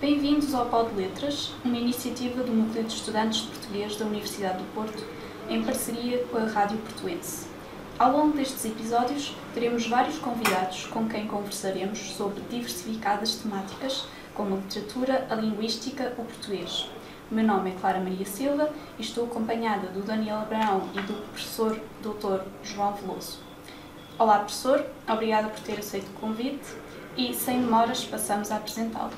Bem-vindos 0.00 0.52
ao 0.52 0.66
Pó 0.66 0.82
de 0.82 0.94
Letras, 0.96 1.54
uma 1.64 1.78
iniciativa 1.78 2.42
do 2.42 2.52
Núcleo 2.52 2.82
de 2.82 2.92
Estudantes 2.92 3.42
de 3.42 3.46
Português 3.46 3.96
da 3.96 4.04
Universidade 4.04 4.58
do 4.58 4.74
Porto, 4.74 5.02
em 5.48 5.62
parceria 5.62 6.18
com 6.24 6.36
a 6.36 6.46
Rádio 6.46 6.76
Portuense. 6.78 7.46
Ao 7.96 8.10
longo 8.10 8.36
destes 8.36 8.64
episódios, 8.64 9.34
teremos 9.54 9.86
vários 9.86 10.18
convidados 10.18 10.86
com 10.86 11.08
quem 11.08 11.28
conversaremos 11.28 11.98
sobre 11.98 12.42
diversificadas 12.50 13.36
temáticas, 13.36 14.04
como 14.34 14.56
a 14.56 14.58
literatura, 14.58 15.26
a 15.30 15.36
linguística, 15.36 16.12
o 16.18 16.24
português. 16.24 16.90
Meu 17.30 17.46
nome 17.46 17.70
é 17.70 17.74
Clara 17.74 18.00
Maria 18.00 18.26
Silva 18.26 18.70
e 18.98 19.02
estou 19.02 19.24
acompanhada 19.24 19.86
do 19.86 20.02
Daniel 20.02 20.38
Abraão 20.38 20.90
e 20.92 21.00
do 21.02 21.14
professor 21.30 21.80
Dr. 22.02 22.44
João 22.64 22.94
Veloso. 22.94 23.38
Olá, 24.18 24.40
professor, 24.40 24.84
obrigada 25.08 25.48
por 25.48 25.60
ter 25.60 25.78
aceito 25.78 26.08
o 26.08 26.20
convite 26.20 26.66
e, 27.16 27.32
sem 27.32 27.60
demoras, 27.60 28.04
passamos 28.04 28.50
a 28.50 28.56
apresentá-lo. 28.56 29.12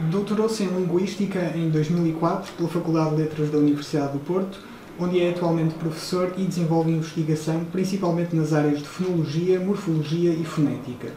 Doutorou-se 0.00 0.62
em 0.62 0.68
Linguística 0.68 1.40
em 1.56 1.70
2004 1.70 2.52
pela 2.52 2.68
Faculdade 2.68 3.16
de 3.16 3.22
Letras 3.22 3.50
da 3.50 3.58
Universidade 3.58 4.12
do 4.12 4.20
Porto, 4.20 4.60
onde 4.96 5.20
é 5.20 5.30
atualmente 5.30 5.74
professor 5.74 6.32
e 6.38 6.44
desenvolve 6.44 6.92
investigação 6.92 7.64
principalmente 7.72 8.34
nas 8.34 8.52
áreas 8.52 8.78
de 8.78 8.86
fonologia, 8.86 9.58
morfologia 9.58 10.30
e 10.30 10.44
fonética. 10.44 11.08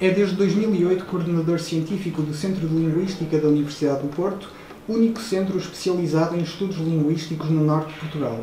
É 0.00 0.10
desde 0.10 0.36
2008 0.36 1.04
coordenador 1.04 1.60
científico 1.60 2.22
do 2.22 2.32
Centro 2.32 2.66
de 2.66 2.74
Linguística 2.74 3.38
da 3.38 3.48
Universidade 3.48 4.00
do 4.00 4.08
Porto, 4.08 4.48
único 4.88 5.20
centro 5.20 5.58
especializado 5.58 6.34
em 6.34 6.40
estudos 6.40 6.78
linguísticos 6.78 7.50
no 7.50 7.62
norte 7.62 7.92
de 7.92 8.00
Portugal. 8.00 8.40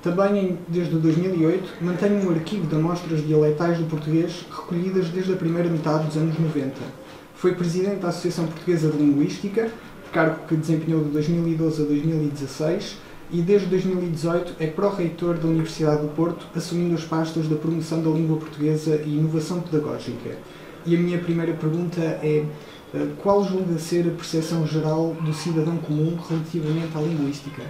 Também, 0.00 0.56
desde 0.68 0.94
2008, 0.94 1.82
mantém 1.82 2.12
um 2.12 2.30
arquivo 2.30 2.68
de 2.68 2.76
amostras 2.76 3.26
dialetais 3.26 3.78
do 3.78 3.86
português 3.86 4.46
recolhidas 4.48 5.08
desde 5.08 5.32
a 5.32 5.36
primeira 5.36 5.68
metade 5.68 6.06
dos 6.06 6.16
anos 6.16 6.38
90. 6.38 7.03
Foi 7.44 7.52
presidente 7.52 7.96
da 7.96 8.08
Associação 8.08 8.46
Portuguesa 8.46 8.90
de 8.90 8.96
Linguística, 8.96 9.70
cargo 10.10 10.46
que 10.48 10.56
desempenhou 10.56 11.04
de 11.04 11.10
2012 11.10 11.82
a 11.82 11.84
2016, 11.84 12.96
e 13.30 13.42
desde 13.42 13.66
2018 13.66 14.54
é 14.58 14.66
pró-reitor 14.66 15.34
da 15.34 15.48
Universidade 15.48 16.00
do 16.00 16.08
Porto, 16.08 16.46
assumindo 16.56 16.94
as 16.94 17.04
pastas 17.04 17.46
da 17.46 17.56
promoção 17.56 18.02
da 18.02 18.08
língua 18.08 18.38
portuguesa 18.38 18.96
e 19.04 19.18
inovação 19.18 19.60
pedagógica. 19.60 20.38
E 20.86 20.96
a 20.96 20.98
minha 20.98 21.18
primeira 21.18 21.52
pergunta 21.52 22.00
é 22.00 22.46
eh, 22.94 23.08
qual 23.22 23.44
julga 23.44 23.78
ser 23.78 24.08
a 24.08 24.12
percepção 24.12 24.66
geral 24.66 25.14
do 25.20 25.34
cidadão 25.34 25.76
comum 25.76 26.16
relativamente 26.26 26.96
à 26.96 27.00
linguística? 27.02 27.62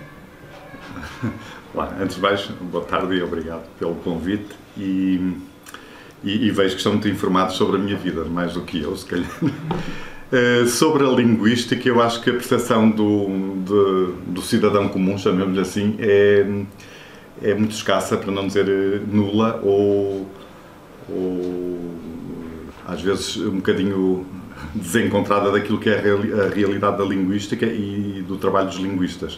Olá, 1.75 1.97
antes 2.00 2.14
de 2.14 2.22
mais, 2.22 2.47
boa 2.47 2.84
tarde 2.84 3.16
e 3.16 3.22
obrigado 3.25 3.64
pelo 3.77 3.97
convite. 3.97 4.55
E, 4.77 5.36
e, 6.25 6.47
e, 6.47 6.50
vejo 6.50 6.70
que 6.70 6.78
estão 6.78 6.92
muito 6.92 7.08
informados 7.08 7.56
sobre 7.56 7.77
a 7.77 7.78
minha 7.78 7.97
vida, 7.97 8.25
mais 8.25 8.55
do 8.55 8.62
que 8.62 8.80
eu, 8.80 8.97
se 8.97 9.05
calhar. 9.05 9.30
Uh, 9.42 10.66
sobre 10.66 11.05
a 11.05 11.11
linguística, 11.11 11.86
eu 11.86 12.00
acho 12.00 12.22
que 12.22 12.31
a 12.31 12.33
percepção 12.33 12.89
do, 12.91 13.27
de, 13.64 14.33
do 14.33 14.41
cidadão 14.41 14.89
comum, 14.89 15.19
chamemos-lhe 15.19 15.61
assim, 15.61 15.97
é, 15.98 16.47
é 17.42 17.55
muito 17.55 17.72
escassa, 17.72 18.16
para 18.16 18.33
não 18.33 18.47
dizer 18.47 18.66
eh, 18.69 19.00
nula, 19.06 19.61
ou, 19.62 20.27
ou 21.11 21.94
às 22.86 23.03
vezes 23.03 23.36
um 23.36 23.56
bocadinho 23.56 24.27
desencontrada 24.75 25.53
daquilo 25.53 25.78
que 25.78 25.91
é 25.91 25.98
a 25.98 26.48
realidade 26.48 26.97
da 26.97 27.05
linguística 27.05 27.66
e 27.66 28.25
do 28.27 28.38
trabalho 28.38 28.69
dos 28.69 28.78
linguistas. 28.78 29.34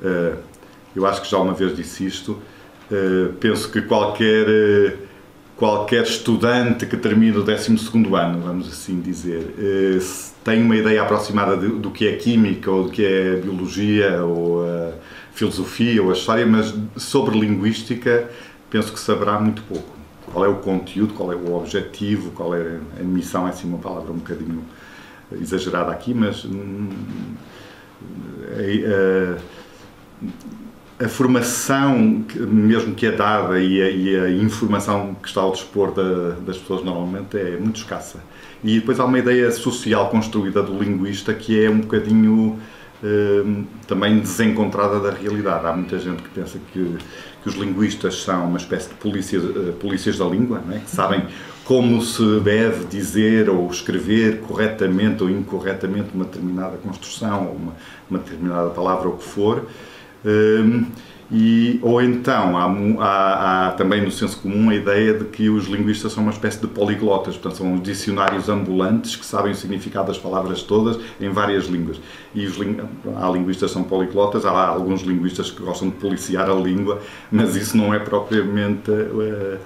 Uh, 0.00 0.38
eu 0.94 1.04
acho 1.06 1.22
que 1.22 1.28
já 1.28 1.38
uma 1.38 1.54
vez 1.54 1.74
disse 1.74 2.06
isto. 2.06 2.38
Penso 3.40 3.70
que 3.70 3.82
qualquer, 3.82 4.46
qualquer 5.58 6.04
estudante 6.04 6.86
que 6.86 6.96
termine 6.96 7.36
o 7.36 7.42
12 7.42 7.72
ano, 8.14 8.40
vamos 8.40 8.68
assim 8.68 9.00
dizer, 9.00 9.54
uh, 9.58 10.34
tem 10.44 10.62
uma 10.62 10.76
ideia 10.76 11.02
aproximada 11.02 11.56
do 11.56 11.90
que 11.90 12.06
é 12.06 12.16
química 12.16 12.70
ou 12.70 12.84
do 12.84 12.90
que 12.90 13.04
é 13.04 13.36
biologia 13.36 14.22
ou 14.24 14.64
filosofia 15.32 16.02
ou 16.02 16.10
a 16.10 16.12
história, 16.14 16.46
mas 16.46 16.74
sobre 16.96 17.38
linguística 17.38 18.30
penso 18.70 18.92
que 18.92 18.98
saberá 18.98 19.38
muito 19.38 19.62
pouco. 19.62 19.96
Qual 20.32 20.44
é 20.44 20.48
o 20.48 20.56
conteúdo, 20.56 21.14
qual 21.14 21.32
é 21.32 21.36
o 21.36 21.54
objetivo, 21.54 22.30
qual 22.32 22.54
é 22.54 22.78
a 22.98 23.02
missão, 23.02 23.46
é 23.46 23.50
assim 23.50 23.68
uma 23.68 23.78
palavra 23.78 24.12
um 24.12 24.16
bocadinho 24.16 24.62
exagerada 25.32 25.90
aqui, 25.90 26.14
mas. 26.14 26.44
Hum, 26.44 26.88
a 31.00 31.08
formação, 31.08 32.24
mesmo 32.36 32.94
que 32.94 33.06
é 33.06 33.12
dada, 33.12 33.60
e 33.60 33.80
a, 33.80 33.90
e 33.90 34.16
a 34.16 34.30
informação 34.30 35.14
que 35.14 35.28
está 35.28 35.40
ao 35.40 35.52
dispor 35.52 35.92
da, 35.92 36.30
das 36.44 36.58
pessoas 36.58 36.84
normalmente 36.84 37.38
é 37.38 37.56
muito 37.56 37.76
escassa. 37.76 38.18
E 38.64 38.80
depois 38.80 38.98
há 38.98 39.04
uma 39.04 39.18
ideia 39.18 39.50
social 39.52 40.10
construída 40.10 40.62
do 40.62 40.76
linguista 40.76 41.32
que 41.32 41.64
é 41.64 41.70
um 41.70 41.78
bocadinho 41.80 42.58
eh, 43.02 43.44
também 43.86 44.18
desencontrada 44.18 44.98
da 44.98 45.12
realidade. 45.12 45.64
Há 45.64 45.72
muita 45.72 46.00
gente 46.00 46.20
que 46.20 46.28
pensa 46.30 46.58
que, 46.72 46.98
que 47.42 47.48
os 47.48 47.54
linguistas 47.54 48.22
são 48.22 48.46
uma 48.46 48.58
espécie 48.58 48.88
de 48.88 48.94
polícias, 48.96 49.44
eh, 49.44 49.72
polícias 49.78 50.18
da 50.18 50.24
língua, 50.24 50.60
é? 50.72 50.78
que 50.78 50.90
sabem 50.90 51.22
como 51.64 52.02
se 52.02 52.40
deve 52.40 52.86
dizer 52.86 53.48
ou 53.48 53.70
escrever 53.70 54.40
corretamente 54.40 55.22
ou 55.22 55.30
incorretamente 55.30 56.08
uma 56.12 56.24
determinada 56.24 56.76
construção, 56.78 57.52
uma, 57.52 57.74
uma 58.10 58.18
determinada 58.18 58.70
palavra, 58.70 59.06
ou 59.06 59.14
o 59.14 59.18
que 59.18 59.24
for. 59.24 59.64
Um, 60.24 60.86
e, 61.30 61.78
ou 61.82 62.00
então 62.00 62.56
há, 62.56 62.64
há, 63.04 63.66
há, 63.66 63.72
também 63.72 64.00
no 64.00 64.10
senso 64.10 64.40
comum 64.40 64.70
a 64.70 64.74
ideia 64.74 65.12
de 65.12 65.26
que 65.26 65.50
os 65.50 65.66
linguistas 65.66 66.12
são 66.12 66.22
uma 66.22 66.32
espécie 66.32 66.58
de 66.58 66.66
poliglotas, 66.66 67.36
portanto 67.36 67.58
são 67.58 67.76
dicionários 67.76 68.48
ambulantes 68.48 69.14
que 69.14 69.26
sabem 69.26 69.52
o 69.52 69.54
significado 69.54 70.06
das 70.06 70.16
palavras 70.16 70.62
todas 70.62 70.98
em 71.20 71.28
várias 71.28 71.66
línguas. 71.66 72.00
E 72.34 72.46
os, 72.46 72.56
há 73.16 73.30
linguistas 73.30 73.70
que 73.70 73.74
são 73.74 73.84
poliglotas, 73.84 74.46
há 74.46 74.68
alguns 74.68 75.02
linguistas 75.02 75.50
que 75.50 75.62
gostam 75.62 75.90
de 75.90 75.96
policiar 75.96 76.48
a 76.48 76.54
língua, 76.54 76.98
mas 77.30 77.56
isso 77.56 77.76
não 77.76 77.92
é 77.92 77.98
propriamente 77.98 78.90
a, 78.90 78.94
eh, 78.94 79.58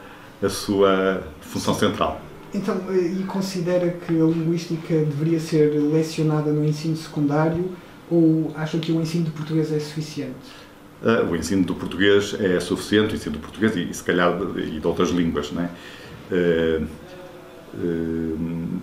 a 0.42 0.48
sua 0.48 1.22
função 1.40 1.74
central. 1.74 2.20
Então, 2.52 2.76
e 2.92 3.22
considera 3.22 3.88
que 3.88 4.20
a 4.20 4.24
linguística 4.24 4.94
deveria 4.94 5.38
ser 5.38 5.70
lecionada 5.70 6.52
no 6.52 6.64
ensino 6.64 6.96
secundário 6.96 7.70
ou 8.12 8.52
acham 8.54 8.78
que 8.78 8.92
o 8.92 9.00
ensino 9.00 9.24
de 9.24 9.30
português 9.30 9.72
é 9.72 9.80
suficiente? 9.80 10.34
Uh, 11.02 11.30
o 11.30 11.34
ensino 11.34 11.64
do 11.64 11.74
português 11.74 12.34
é 12.38 12.60
suficiente, 12.60 13.14
o 13.14 13.16
ensino 13.16 13.32
do 13.32 13.38
português 13.40 13.74
e, 13.74 13.90
e 13.90 13.94
se 13.94 14.04
calhar 14.04 14.38
de, 14.38 14.76
e 14.76 14.80
de 14.80 14.86
outras 14.86 15.08
línguas, 15.08 15.50
não 15.50 15.62
é? 15.62 15.70
Uh, 16.30 16.86
uh, 17.74 18.80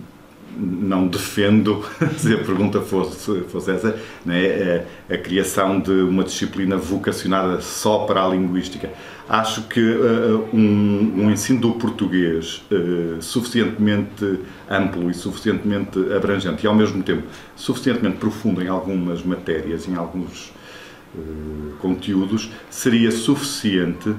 não 0.60 1.08
defendo, 1.08 1.82
se 2.18 2.34
a 2.34 2.38
pergunta 2.38 2.80
fosse, 2.80 3.40
fosse 3.42 3.70
essa, 3.70 3.98
é? 4.28 4.84
a, 5.08 5.14
a, 5.14 5.18
criação 5.18 5.80
de 5.80 5.90
uma 5.90 6.22
disciplina 6.22 6.76
vocacionada 6.76 7.60
só 7.60 8.00
para 8.00 8.22
a 8.22 8.28
linguística. 8.28 8.90
Acho 9.28 9.62
que 9.68 9.80
uh, 9.80 10.48
um, 10.52 11.24
um, 11.24 11.30
ensino 11.30 11.60
do 11.60 11.72
português 11.72 12.62
uh, 12.70 13.22
suficientemente 13.22 14.40
amplo 14.68 15.10
e 15.10 15.14
suficientemente 15.14 15.98
abrangente 16.12 16.64
e, 16.64 16.66
ao 16.66 16.74
mesmo 16.74 17.02
tempo, 17.02 17.22
suficientemente 17.54 18.18
profundo 18.18 18.62
em 18.62 18.68
algumas 18.68 19.22
matérias, 19.22 19.88
em 19.88 19.94
alguns 19.94 20.52
uh, 21.14 21.76
conteúdos, 21.80 22.50
seria 22.68 23.10
suficiente 23.10 24.14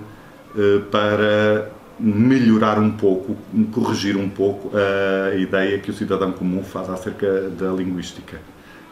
para 0.91 1.71
melhorar 2.01 2.79
um 2.79 2.91
pouco, 2.91 3.35
corrigir 3.71 4.17
um 4.17 4.27
pouco 4.27 4.71
a 4.75 5.35
ideia 5.35 5.77
que 5.77 5.91
o 5.91 5.93
cidadão 5.93 6.31
comum 6.31 6.63
faz 6.63 6.89
acerca 6.89 7.49
da 7.49 7.71
linguística, 7.71 8.41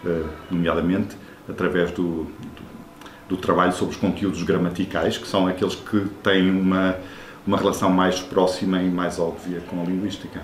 eh, 0.05 0.23
nomeadamente 0.51 1.17
através 1.49 1.89
do, 1.91 2.25
do, 2.25 2.29
do 3.29 3.37
trabalho 3.37 3.73
sobre 3.73 3.95
os 3.95 3.99
conteúdos 3.99 4.43
gramaticais, 4.43 5.17
que 5.17 5.27
são 5.27 5.47
aqueles 5.47 5.73
que 5.73 6.05
têm 6.21 6.51
uma, 6.51 6.95
uma 7.47 7.57
relação 7.57 7.89
mais 7.89 8.19
próxima 8.19 8.79
e 8.81 8.89
mais 8.89 9.17
óbvia 9.17 9.61
com 9.61 9.81
a 9.81 9.85
linguística. 9.85 10.39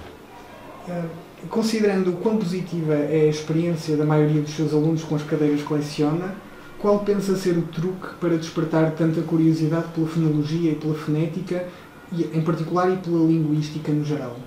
Eh, 0.90 1.04
considerando 1.48 2.10
o 2.10 2.14
quão 2.14 2.38
positiva 2.38 2.96
é 2.96 3.26
a 3.26 3.30
experiência 3.30 3.96
da 3.96 4.06
maioria 4.06 4.42
dos 4.42 4.56
seus 4.56 4.74
alunos 4.74 5.04
com 5.04 5.16
as 5.16 5.24
cadeiras 5.24 5.62
que 5.62 5.72
leciona, 5.72 6.34
qual 6.80 7.00
pensa 7.00 7.36
ser 7.36 7.58
o 7.58 7.64
truque 7.64 8.16
para 8.20 8.38
despertar 8.38 8.92
tanta 8.92 9.22
curiosidade 9.22 9.88
pela 9.94 10.08
fonologia 10.08 10.72
e 10.72 10.76
pela 10.76 10.94
fonética 10.94 11.68
em 12.24 12.42
particular 12.42 12.92
e 12.92 12.98
pela 12.98 13.26
linguística 13.26 13.92
no 13.92 14.04
geral? 14.04 14.38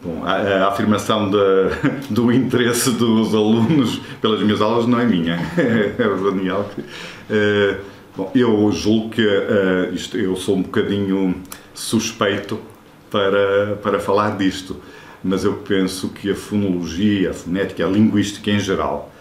Bom, 0.00 0.24
a, 0.24 0.34
a 0.34 0.68
afirmação 0.68 1.28
de, 1.28 1.36
do 2.08 2.32
interesse 2.32 2.90
dos 2.92 3.34
alunos 3.34 4.00
pelas 4.20 4.40
minhas 4.40 4.60
aulas 4.60 4.86
não 4.86 5.00
é 5.00 5.04
minha, 5.04 5.34
é 5.98 6.06
o 6.06 6.30
Daniel 6.30 6.68
que. 6.74 6.80
Uh, 6.80 7.80
bom, 8.16 8.30
eu 8.34 8.70
julgo 8.70 9.10
que 9.10 9.26
uh, 9.26 9.92
isto, 9.92 10.16
eu 10.16 10.36
sou 10.36 10.56
um 10.56 10.62
bocadinho 10.62 11.34
suspeito 11.74 12.60
para, 13.10 13.76
para 13.82 13.98
falar 13.98 14.36
disto, 14.36 14.76
mas 15.22 15.44
eu 15.44 15.54
penso 15.54 16.10
que 16.10 16.30
a 16.30 16.34
fonologia, 16.34 17.30
a 17.30 17.34
fonética, 17.34 17.84
a 17.84 17.88
linguística 17.88 18.50
em 18.50 18.60
geral, 18.60 19.12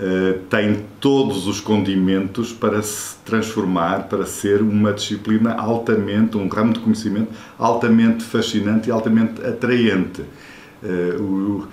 Uh, 0.00 0.38
tem 0.48 0.84
todos 1.00 1.48
os 1.48 1.60
condimentos 1.60 2.52
para 2.52 2.80
se 2.82 3.16
transformar, 3.24 4.04
para 4.04 4.24
ser 4.24 4.62
uma 4.62 4.92
disciplina 4.92 5.54
altamente, 5.54 6.36
um 6.36 6.46
ramo 6.46 6.72
de 6.72 6.78
conhecimento 6.78 7.32
altamente 7.58 8.22
fascinante 8.22 8.88
e 8.88 8.92
altamente 8.92 9.44
atraente. 9.44 10.22
Uh, 10.80 11.20
o, 11.20 11.68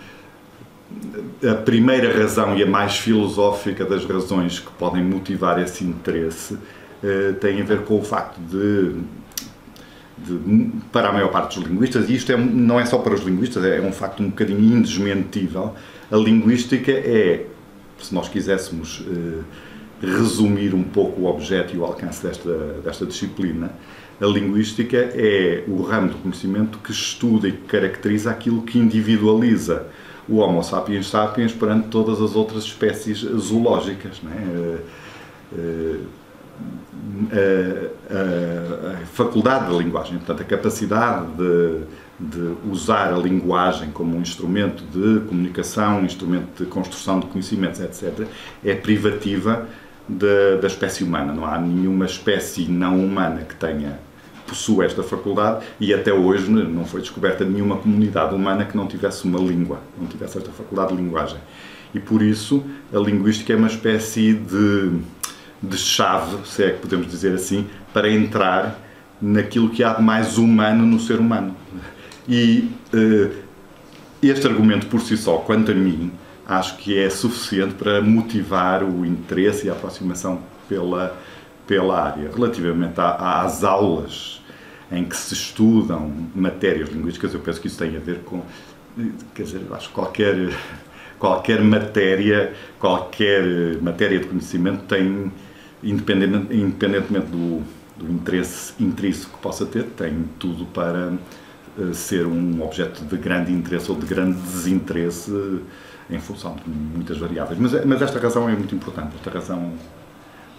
a 1.48 1.54
primeira 1.54 2.18
razão 2.18 2.57
e 2.57 2.63
a 2.63 2.66
mais 2.66 2.98
filosófica 2.98 3.86
das 3.86 4.06
razões 4.06 4.60
que 4.60 4.72
podem 4.72 5.04
motivar 5.04 5.60
esse 5.60 5.83
interesse 5.83 6.57
eh, 7.06 7.33
tem 7.33 7.62
a 7.62 7.63
ver 7.63 7.81
com 7.83 8.00
o 8.00 8.04
facto 8.04 8.39
de, 8.39 8.95
de, 10.18 10.72
para 10.92 11.10
a 11.10 11.13
maior 11.13 11.30
parte 11.30 11.60
dos 11.60 11.68
linguistas, 11.68 12.10
e 12.10 12.16
isto 12.16 12.31
é, 12.31 12.38
não 12.38 12.80
é 12.80 12.86
só 12.86 12.98
para 12.98 13.13
os 13.13 13.22
linguistas, 13.22 13.63
é 13.63 13.80
um 13.80 13.92
facto 13.92 14.24
um 14.24 14.30
bocadinho 14.30 14.60
indesmentível, 14.60 15.75
a 16.12 16.16
linguística 16.16 16.92
é, 16.92 17.45
se 18.00 18.14
nós 18.14 18.28
quiséssemos 18.30 19.04
eh, 19.08 19.42
resumir 20.02 20.74
um 20.74 20.84
pouco 20.84 21.22
o 21.22 21.26
objeto 21.26 21.76
e 21.76 21.78
o 21.78 21.86
alcance 21.86 22.22
desta, 22.22 22.54
desta 22.84 23.06
disciplina, 23.06 23.72
a 24.22 24.26
linguística 24.26 24.98
é 24.98 25.64
o 25.68 25.82
ramo 25.82 26.10
do 26.10 26.18
conhecimento 26.18 26.78
que 26.80 26.92
estuda 26.92 27.48
e 27.48 27.52
que 27.52 27.64
caracteriza 27.64 28.32
aquilo 28.32 28.62
que 28.62 28.80
individualiza 28.80 29.88
o 30.28 30.38
Homo 30.38 30.64
sapiens 30.64 31.10
sapiens 31.10 31.52
perante 31.52 31.90
todas 31.90 32.22
as 32.22 32.36
outras 32.36 32.64
espécies 32.64 33.20
zoológicas. 33.20 34.22
Não 34.24 34.32
é? 34.32 34.78
a, 37.32 38.14
a, 38.14 39.04
a, 39.04 39.06
faculdade 39.06 39.72
da 39.72 39.78
linguagem, 39.78 40.18
portanto, 40.18 40.42
a 40.42 40.46
capacidade 40.46 41.28
de, 41.34 41.82
de, 42.20 42.56
usar 42.70 43.14
a 43.14 43.18
linguagem 43.18 43.92
como 43.92 44.16
um 44.16 44.22
instrumento 44.22 44.84
de 44.84 45.26
comunicação, 45.28 46.00
um 46.00 46.06
instrumento 46.06 46.64
de 46.64 46.70
construção 46.70 47.20
de 47.20 47.28
conhecimentos, 47.28 47.80
etc., 47.82 48.28
é 48.64 48.74
privativa 48.74 49.68
da, 50.08 50.58
da 50.62 50.68
espécie 50.68 51.04
humana. 51.04 51.34
Não 51.34 51.46
há 51.46 51.58
nenhuma 51.60 52.06
espécie 52.06 52.66
não 52.66 53.04
humana 53.04 53.42
que 53.42 53.56
tenha 53.56 54.00
possua 54.48 54.86
esta 54.86 55.02
faculdade 55.02 55.66
e 55.80 55.94
até 55.94 56.14
hoje 56.14 56.50
não 56.50 56.86
foi 56.86 57.02
descoberta 57.02 57.44
nenhuma 57.44 57.78
comunidade 57.78 58.36
humana 58.36 58.64
que 58.64 58.78
não 58.78 58.88
tivesse 58.88 59.26
uma 59.26 59.40
língua, 59.40 59.80
não 60.00 60.08
tivesse 60.08 60.38
esta 60.38 60.52
faculdade 60.52 60.96
de 60.96 61.02
linguagem. 61.02 61.40
E 61.94 62.00
por 62.00 62.22
isso 62.22 62.64
a 62.94 63.00
linguística 63.00 63.54
é 63.54 63.56
uma 63.56 63.68
espécie 63.68 64.34
de, 64.34 64.92
de 65.64 65.78
chave, 65.78 66.46
se 66.46 66.64
é 66.64 66.72
que 66.72 66.80
podemos 66.80 67.08
dizer 67.08 67.34
assim, 67.34 67.68
para 67.94 68.10
entrar 68.10 68.80
naquilo 69.22 69.70
que 69.70 69.84
há 69.84 69.94
de 69.94 70.04
mais 70.04 70.38
humano 70.38 70.86
no 70.86 71.00
ser 71.00 71.20
humano. 71.20 71.56
E 72.27 72.72
uh, 72.94 73.31
este 74.22 74.48
argumento 74.48 74.88
por 74.88 75.01
si 75.01 75.16
só, 75.18 75.38
quanto 75.38 75.72
a 75.72 75.75
mim, 75.75 76.12
acho 76.48 76.77
que 76.77 76.98
é 76.98 77.10
suficiente 77.10 77.75
para 77.75 78.01
motivar 78.01 78.83
o 78.83 79.06
interesse 79.06 79.68
e 79.68 79.69
a 79.69 79.74
aproximação 79.74 80.42
pela, 80.68 81.18
pela 81.68 82.01
área. 82.01 82.31
Relativamente 82.33 82.95
às 83.00 83.63
aulas 83.63 84.42
em 84.92 85.04
que 85.04 85.18
se 85.18 85.33
estudam 85.33 86.12
matérias 86.36 86.89
linguísticas, 86.89 87.33
eu 87.33 87.39
penso 87.39 87.60
que 87.60 87.68
isso 87.68 87.77
tem 87.77 87.95
a 87.95 88.00
ver 88.00 88.19
com, 88.19 88.42
quer 89.33 89.44
dizer, 89.44 89.62
acho 89.72 89.88
que 89.89 89.94
qualquer, 89.94 90.36
qualquer 91.18 91.62
matéria, 91.62 92.54
qualquer 92.80 93.81
matéria 93.81 94.19
de 94.19 94.27
conhecimento 94.27 94.83
tem, 94.83 95.31
independentemente, 95.83 96.56
independentemente 96.56 97.27
do, 97.27 97.63
do 97.98 98.12
interesse 98.12 98.74
intrínseco 98.80 99.36
que 99.36 99.42
possa 99.42 99.66
ter, 99.66 99.83
tem 99.83 100.25
tudo 100.38 100.66
para 100.66 101.13
ser 101.94 102.25
um 102.25 102.63
objeto 102.63 103.04
de 103.04 103.18
grande 103.18 103.51
interesse 103.51 103.92
ou 103.92 103.98
de 103.98 104.06
grande 104.06 104.38
desinteresse 104.39 105.62
em 106.10 106.19
função 106.19 106.56
de 106.56 106.69
muitas 106.69 107.18
variáveis. 107.18 107.60
Mas, 107.60 107.86
mas 107.86 108.01
esta 108.01 108.19
razão 108.19 108.48
é 108.48 108.54
muito 108.54 108.74
importante, 108.75 109.16
esta 109.16 109.30
razão 109.30 109.74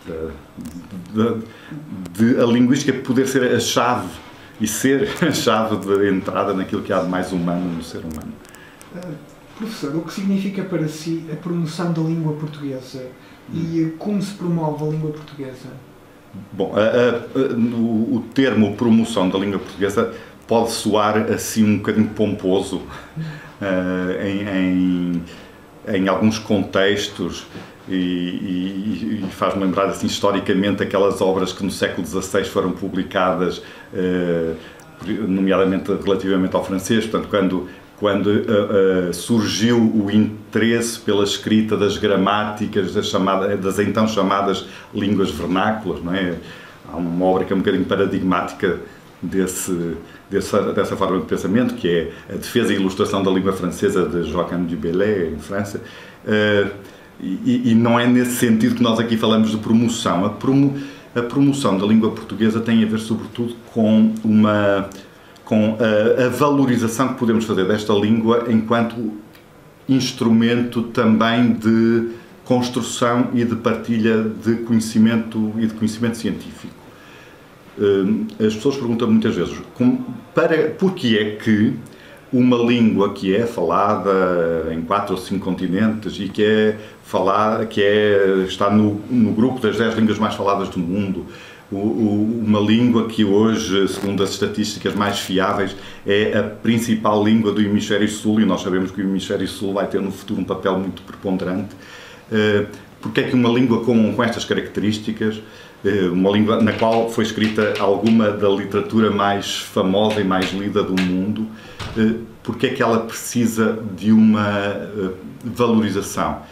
de, 0.05 1.43
de, 2.15 2.35
de, 2.35 2.41
a 2.41 2.47
linguística 2.47 2.93
poder 2.93 3.27
ser 3.27 3.55
a 3.55 3.61
chave 3.61 4.09
e 4.61 4.67
ser 4.67 5.09
a 5.23 5.33
chave 5.33 5.77
de 5.77 6.11
entrada 6.11 6.53
naquilo 6.53 6.83
que 6.83 6.93
há 6.93 7.01
de 7.01 7.09
mais 7.09 7.33
humano 7.33 7.65
no 7.77 7.83
ser 7.83 7.99
humano. 7.99 8.33
Uh, 8.95 9.15
professor, 9.59 9.97
o 9.97 10.03
que 10.03 10.13
significa 10.13 10.63
para 10.63 10.87
si 10.89 11.25
a 11.33 11.37
promoção 11.37 11.93
da 11.93 12.03
língua 12.03 12.35
portuguesa 12.35 13.07
e 13.53 13.95
como 13.99 14.21
se 14.21 14.35
promove 14.35 14.85
a 14.85 14.89
língua 14.89 15.13
portuguesa? 15.13 15.69
Bom, 16.53 16.75
a, 16.75 16.81
a, 16.81 17.55
o, 17.55 18.17
o 18.17 18.25
termo 18.35 18.77
promoção 18.77 19.29
da 19.29 19.39
língua 19.39 19.59
portuguesa 19.59 20.13
pode 20.47 20.71
soar 20.71 21.31
assim 21.33 21.65
um 21.65 21.77
bocadinho 21.79 22.09
pomposo 22.09 22.83
uh, 23.61 24.23
em, 24.23 25.23
em, 25.89 25.97
em, 25.97 26.09
alguns 26.09 26.39
contextos 26.39 27.47
e, 27.89 27.95
e, 27.95 29.25
e 29.25 29.31
faz-me 29.31 29.65
lembrar 29.65 29.87
assim 29.87 30.07
historicamente 30.07 30.83
aquelas 30.83 31.21
obras 31.21 31.53
que 31.53 31.65
no 31.65 31.71
século 31.71 32.07
XVI 32.07 32.45
foram 32.45 32.73
publicadas, 32.73 33.59
uh, 33.59 34.57
nomeadamente 35.29 35.93
relativamente 35.93 36.55
ao 36.55 36.65
francês, 36.65 37.07
portanto 37.07 37.29
quando 37.29 37.69
quando 37.99 38.27
uh, 38.27 39.09
uh, 39.09 39.15
surgiu 39.15 39.79
o 39.79 40.11
interesse 40.11 41.01
pela 41.01 41.25
escrita 41.25 41.77
das 41.77 41.97
gramáticas 41.97 42.93
das, 42.93 43.07
chamadas, 43.07 43.59
das 43.59 43.79
então 43.79 44.07
chamadas 44.07 44.67
línguas 44.95 45.31
vernáculas, 45.31 46.03
não 46.03 46.15
é? 46.15 46.35
Há 46.93 46.97
uma 46.97 47.25
obra 47.25 47.45
que 47.45 47.53
é 47.53 47.57
um 47.57 47.61
bocadinho 47.61 47.87
paradigmática 47.87 48.81
desse, 49.27 49.97
dessa, 50.31 50.73
dessa 50.73 50.97
forma 50.97 51.19
de 51.19 51.27
pensamento, 51.27 51.75
que 51.75 51.89
é 51.89 52.13
a 52.35 52.37
defesa 52.37 52.73
e 52.73 52.77
ilustração 52.77 53.23
da 53.23 53.31
língua 53.31 53.53
francesa 53.53 54.07
de 54.07 54.25
Joachim 54.25 54.65
du 54.65 54.77
Bellay, 54.77 55.35
em 55.35 55.39
França. 55.39 55.81
Uh, 56.25 56.71
e, 57.21 57.71
e, 57.71 57.75
não 57.75 57.99
é 57.99 58.07
nesse 58.07 58.37
sentido 58.37 58.75
que 58.75 58.83
nós 58.83 58.99
aqui 58.99 59.17
falamos 59.17 59.51
de 59.51 59.57
promoção. 59.57 60.25
A, 60.27 60.31
promo, 60.31 60.77
a 61.15 61.23
promoção 61.23 61.79
da 61.79 61.87
língua 61.87 62.11
portuguesa 62.11 62.61
tem 62.61 62.83
a 62.83 62.87
ver, 62.87 62.99
sobretudo, 62.99 63.55
com 63.73 64.13
uma 64.23 64.89
com 65.47 65.79
a, 65.79 66.27
a 66.27 66.29
valorização 66.29 67.09
que 67.09 67.15
podemos 67.15 67.45
fazer 67.45 67.67
desta 67.67 67.93
língua 67.93 68.47
enquanto 68.49 69.13
instrumento 69.89 70.83
também 70.83 71.53
de 71.53 72.09
construção 72.45 73.31
e 73.33 73.45
de 73.45 73.57
partilha 73.57 74.23
de 74.23 74.57
conhecimento 74.57 75.53
e 75.57 75.67
de 75.67 75.75
conhecimento 75.75 76.17
científico. 76.17 76.75
Hum, 77.79 78.27
as 78.41 78.55
pessoas 78.55 78.77
perguntam 78.77 79.11
muitas 79.11 79.35
vezes 79.35 79.55
para, 80.35 80.71
porquê 80.71 81.19
é 81.19 81.37
que 81.37 81.75
uma 82.33 82.57
língua 82.57 83.13
que 83.13 83.35
é 83.35 83.47
falada 83.47 84.73
em 84.73 84.81
quatro 84.83 85.15
ou 85.15 85.21
cinco 85.21 85.45
continentes 85.45 86.19
e 86.19 86.29
que 86.29 86.43
é 86.43 86.77
falada, 87.03 87.67
que 87.67 87.83
é, 87.83 88.45
está 88.47 88.71
no, 88.71 89.01
no 89.11 89.33
grupo 89.33 89.61
das 89.61 89.77
dez 89.77 89.95
línguas 89.95 90.19
mais 90.19 90.35
faladas 90.35 90.69
do 90.71 90.79
mundo, 90.79 91.27
o, 91.71 91.77
o, 91.77 92.43
uma 92.45 92.61
língua 92.61 93.09
que 93.09 93.25
hoje, 93.25 93.89
segundo 93.89 94.23
as 94.23 94.31
estatísticas 94.31 94.95
mais 94.95 95.19
fiáveis, 95.19 95.77
é 96.07 96.39
a 96.39 96.43
principal 96.43 97.23
língua 97.23 97.53
do 97.53 97.61
hemisfério 97.61 98.09
sul 98.09 98.41
e 98.41 98.45
nós 98.45 98.63
sabemos 98.63 98.91
que 98.91 99.01
o 99.01 99.05
hemisfério 99.05 99.47
sul 99.47 99.75
vai 99.75 99.87
ter 99.87 100.01
no 100.01 100.11
futuro 100.11 100.41
um 100.41 100.45
papel 100.45 100.79
muito 100.79 101.03
preponderante. 101.03 101.75
Uh, 102.31 102.67
porque 103.01 103.21
é 103.21 103.25
que 103.25 103.35
uma 103.35 103.49
língua 103.49 103.85
com, 103.85 104.15
com 104.15 104.25
estas 104.25 104.45
características 104.45 105.41
eh, 105.87 106.09
uma 106.09 106.31
língua 106.31 106.61
na 106.61 106.73
qual 106.73 107.09
foi 107.11 107.25
escrita 107.25 107.75
alguma 107.79 108.31
da 108.31 108.49
literatura 108.49 109.11
mais 109.11 109.57
famosa 109.59 110.21
e 110.21 110.25
mais 110.25 110.53
lida 110.53 110.83
do 110.83 111.01
mundo, 111.01 111.47
eh, 111.97 112.15
porque 112.43 112.67
é 112.69 112.71
que 112.71 112.83
ela 112.83 113.01
precisa 113.01 113.79
de 113.97 114.11
uma 114.11 114.49
eh, 114.49 115.11
valorização? 115.45 116.43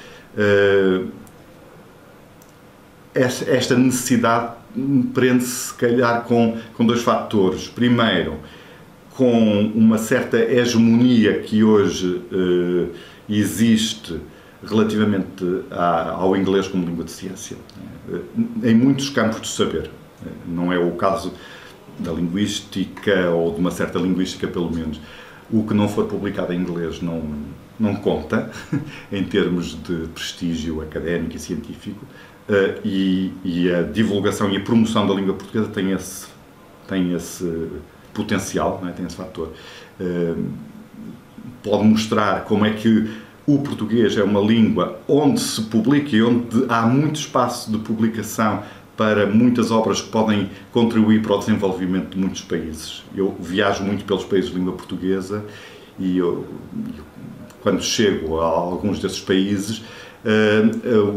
Esta 3.14 3.76
necessidade 3.76 4.54
prende-se, 5.12 5.68
se 5.68 5.74
calhar, 5.74 6.24
com, 6.24 6.58
com 6.76 6.84
dois 6.84 7.02
fatores. 7.02 7.68
Primeiro, 7.68 8.38
com 9.10 9.70
uma 9.74 9.96
certa 9.96 10.36
hegemonia 10.36 11.38
que 11.38 11.62
hoje 11.62 12.20
existe 13.28 14.20
relativamente 14.66 15.44
ao 15.70 16.36
inglês 16.36 16.68
como 16.68 16.84
língua 16.84 17.04
de 17.04 17.10
ciência. 17.10 17.56
Eh, 18.10 18.70
em 18.70 18.74
muitos 18.74 19.08
campos 19.10 19.40
do 19.40 19.46
saber. 19.46 19.90
Eh, 20.24 20.30
não 20.46 20.72
é 20.72 20.78
o 20.78 20.92
caso 20.92 21.32
da 21.98 22.12
linguística 22.12 23.30
ou 23.30 23.52
de 23.52 23.60
uma 23.60 23.70
certa 23.70 23.98
linguística, 23.98 24.46
pelo 24.46 24.70
menos. 24.70 25.00
O 25.50 25.64
que 25.64 25.74
não 25.74 25.88
for 25.88 26.06
publicado 26.06 26.52
em 26.52 26.60
inglês 26.60 27.00
não, 27.00 27.22
não 27.78 27.94
conta 27.94 28.50
em 29.12 29.24
termos 29.24 29.80
de 29.82 30.08
prestígio 30.08 30.80
académico 30.82 31.36
e 31.36 31.38
científico. 31.38 32.04
Eh, 32.48 32.80
e, 32.84 33.32
e, 33.44 33.70
a 33.72 33.82
divulgação 33.82 34.50
e 34.50 34.56
a 34.56 34.60
promoção 34.60 35.06
da 35.06 35.14
língua 35.14 35.34
portuguesa 35.34 35.68
tem 35.68 35.92
esse, 35.92 36.26
tem 36.86 37.14
esse 37.14 37.70
potencial, 38.12 38.82
é? 38.86 38.92
tem 38.92 39.06
esse 39.06 39.16
fator. 39.16 39.52
Pode 41.62 41.84
mostrar 41.84 42.44
como 42.44 42.66
é 42.66 42.70
que 42.74 43.23
o 43.46 43.58
português 43.58 44.16
é 44.16 44.24
uma 44.24 44.40
língua 44.40 45.00
onde 45.06 45.40
se 45.40 45.62
publica 45.62 46.16
e 46.16 46.22
onde 46.22 46.64
há 46.68 46.82
muito 46.82 47.16
espaço 47.16 47.70
de 47.70 47.78
publicação 47.78 48.62
para 48.96 49.26
muitas 49.26 49.70
obras 49.70 50.00
que 50.00 50.08
podem 50.08 50.50
contribuir 50.72 51.20
para 51.20 51.34
o 51.34 51.38
desenvolvimento 51.38 52.10
de 52.10 52.18
muitos 52.18 52.42
países. 52.42 53.02
Eu 53.14 53.34
viajo 53.40 53.82
muito 53.82 54.04
pelos 54.04 54.24
países 54.24 54.50
de 54.50 54.56
língua 54.56 54.72
portuguesa 54.74 55.44
e 55.98 56.16
eu, 56.16 56.46
quando 57.60 57.82
chego 57.82 58.40
a 58.40 58.46
alguns 58.46 58.98
desses 59.00 59.20
países, 59.20 59.82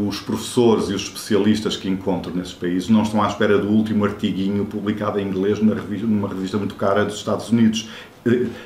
os 0.06 0.20
professores 0.20 0.90
e 0.90 0.94
os 0.94 1.02
especialistas 1.04 1.76
que 1.76 1.88
encontro 1.88 2.34
nesses 2.36 2.52
países 2.52 2.90
não 2.90 3.04
estão 3.04 3.22
à 3.22 3.28
espera 3.28 3.56
do 3.56 3.68
último 3.68 4.04
artiguinho 4.04 4.66
publicado 4.66 5.18
em 5.18 5.26
inglês 5.26 5.58
numa 5.60 6.28
revista 6.28 6.58
muito 6.58 6.74
cara 6.74 7.04
dos 7.04 7.14
Estados 7.14 7.48
Unidos. 7.48 7.88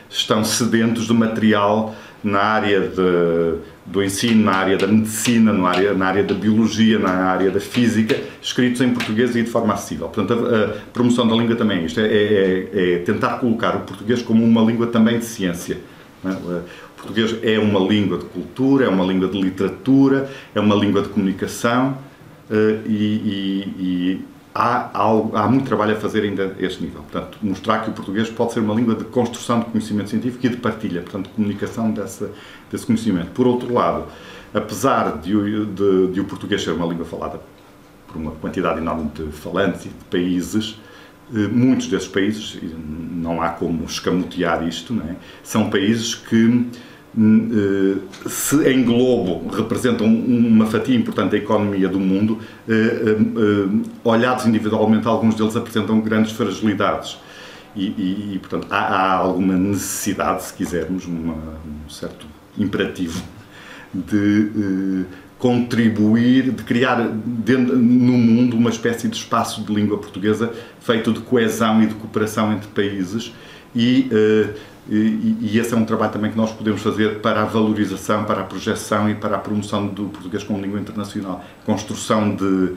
Estão 0.08 0.44
sedentos 0.44 1.06
de 1.06 1.12
material 1.12 1.94
na 2.22 2.40
área 2.40 2.80
de, 2.80 3.58
do 3.84 4.02
ensino, 4.02 4.44
na 4.44 4.52
área 4.52 4.76
da 4.76 4.86
medicina, 4.86 5.52
na 5.52 5.68
área, 5.68 5.94
na 5.94 6.06
área 6.06 6.22
da 6.22 6.34
biologia, 6.34 6.98
na 6.98 7.10
área 7.10 7.50
da 7.50 7.58
física, 7.58 8.16
escritos 8.40 8.80
em 8.80 8.92
português 8.92 9.34
e 9.34 9.42
de 9.42 9.50
forma 9.50 9.74
acessível. 9.74 10.08
Portanto, 10.08 10.46
a, 10.46 10.64
a 10.64 10.68
promoção 10.92 11.26
da 11.26 11.34
língua 11.34 11.56
também 11.56 11.78
é 11.78 11.82
isto, 11.82 12.00
é, 12.00 12.06
é, 12.06 12.68
é, 12.72 12.98
tentar 12.98 13.38
colocar 13.38 13.76
o 13.76 13.80
português 13.80 14.22
como 14.22 14.44
uma 14.44 14.62
língua 14.62 14.86
também 14.86 15.18
de 15.18 15.24
ciência. 15.24 15.78
É? 16.24 16.28
O 16.28 16.62
português 16.96 17.36
é 17.42 17.58
uma 17.58 17.80
língua 17.80 18.18
de 18.18 18.26
cultura, 18.26 18.84
é 18.84 18.88
uma 18.88 19.04
língua 19.04 19.28
de 19.28 19.40
literatura, 19.40 20.30
é 20.54 20.60
uma 20.60 20.76
língua 20.76 21.02
de 21.02 21.08
comunicação 21.08 21.98
eh, 22.48 22.78
e, 22.86 22.94
e, 22.94 23.74
e 23.80 24.24
há, 24.54 24.90
há, 24.92 25.42
há, 25.42 25.48
muito 25.48 25.66
trabalho 25.66 25.96
a 25.96 25.96
fazer 25.96 26.22
ainda 26.22 26.56
a 26.58 26.62
este 26.64 26.82
nível. 26.82 27.02
Portanto, 27.02 27.38
mostrar 27.42 27.80
que 27.80 27.90
o 27.90 27.92
português 27.92 28.28
pode 28.28 28.52
ser 28.52 28.60
uma 28.60 28.74
língua 28.74 28.94
de 28.94 29.04
construção 29.04 29.60
de 29.60 29.66
conhecimento 29.66 30.10
científico 30.10 30.46
e 30.46 30.48
de 30.50 30.56
partilha, 30.56 31.02
portanto, 31.02 31.28
de 31.28 31.32
comunicação 31.34 31.90
dessa, 31.90 32.30
desse 32.70 32.86
conhecimento. 32.86 33.30
Por 33.32 33.46
outro 33.46 33.72
lado, 33.72 34.06
apesar 34.52 35.18
de, 35.18 35.66
de, 35.66 36.06
de, 36.08 36.20
o 36.20 36.24
português 36.24 36.62
ser 36.62 36.72
uma 36.72 36.86
língua 36.86 37.04
falada 37.04 37.40
por 38.06 38.16
uma 38.16 38.32
quantidade 38.32 38.78
enorme 38.78 39.10
de 39.14 39.32
falantes 39.32 39.86
e 39.86 39.88
de 39.88 40.04
países, 40.10 40.78
eh, 41.34 41.48
muitos 41.48 41.86
desses 41.86 42.08
países, 42.08 42.58
não 43.14 43.40
há 43.40 43.48
como 43.50 43.84
escamotear 43.84 44.66
isto, 44.66 44.92
é? 45.08 45.16
são 45.42 45.70
países 45.70 46.14
que 46.14 46.66
se 48.26 48.68
em 48.70 48.82
globo 48.84 49.54
representam 49.54 50.06
uma 50.06 50.66
fatia 50.66 50.96
importante 50.96 51.32
da 51.32 51.36
economia 51.36 51.86
do 51.86 52.00
mundo, 52.00 52.38
eh, 52.66 52.72
eh, 52.72 53.88
olhados 54.02 54.46
individualmente, 54.46 55.06
alguns 55.06 55.34
deles 55.34 55.54
apresentam 55.54 56.00
grandes 56.00 56.32
fragilidades. 56.32 57.18
E, 57.76 57.86
e, 57.86 58.34
e 58.34 58.38
portanto, 58.38 58.66
há, 58.70 58.78
há, 58.78 59.12
alguma 59.14 59.54
necessidade, 59.56 60.42
se 60.44 60.54
quisermos, 60.54 61.06
uma, 61.06 61.34
um 61.34 61.88
certo 61.88 62.26
imperativo 62.56 63.22
de 63.92 65.04
contribuir, 65.38 66.50
de 66.50 66.62
criar 66.62 67.08
dentro, 67.24 67.76
no 67.76 68.12
mundo 68.12 68.56
uma 68.56 68.70
espécie 68.70 69.08
de 69.08 69.16
espaço 69.16 69.62
de 69.62 69.74
língua 69.74 69.98
portuguesa 69.98 70.52
feito 70.80 71.12
de 71.12 71.20
coesão 71.20 71.82
e 71.82 71.86
de 71.86 71.94
cooperação 71.94 72.52
entre 72.52 72.68
países 72.68 73.32
e 73.74 74.08
e, 74.88 75.36
e, 75.40 75.58
esse 75.58 75.72
é 75.72 75.76
um 75.76 75.84
trabalho 75.84 76.12
também 76.12 76.30
que 76.30 76.36
nós 76.36 76.50
podemos 76.50 76.82
fazer 76.82 77.20
para 77.20 77.42
a 77.42 77.44
valorização, 77.44 78.24
para 78.24 78.40
a 78.40 78.44
projeção 78.44 79.08
e 79.08 79.14
para 79.14 79.36
a 79.36 79.38
promoção 79.38 79.86
do 79.86 80.06
português 80.06 80.42
como 80.42 80.60
língua 80.60 80.80
internacional. 80.80 81.44
Construção 81.64 82.34
de 82.34 82.74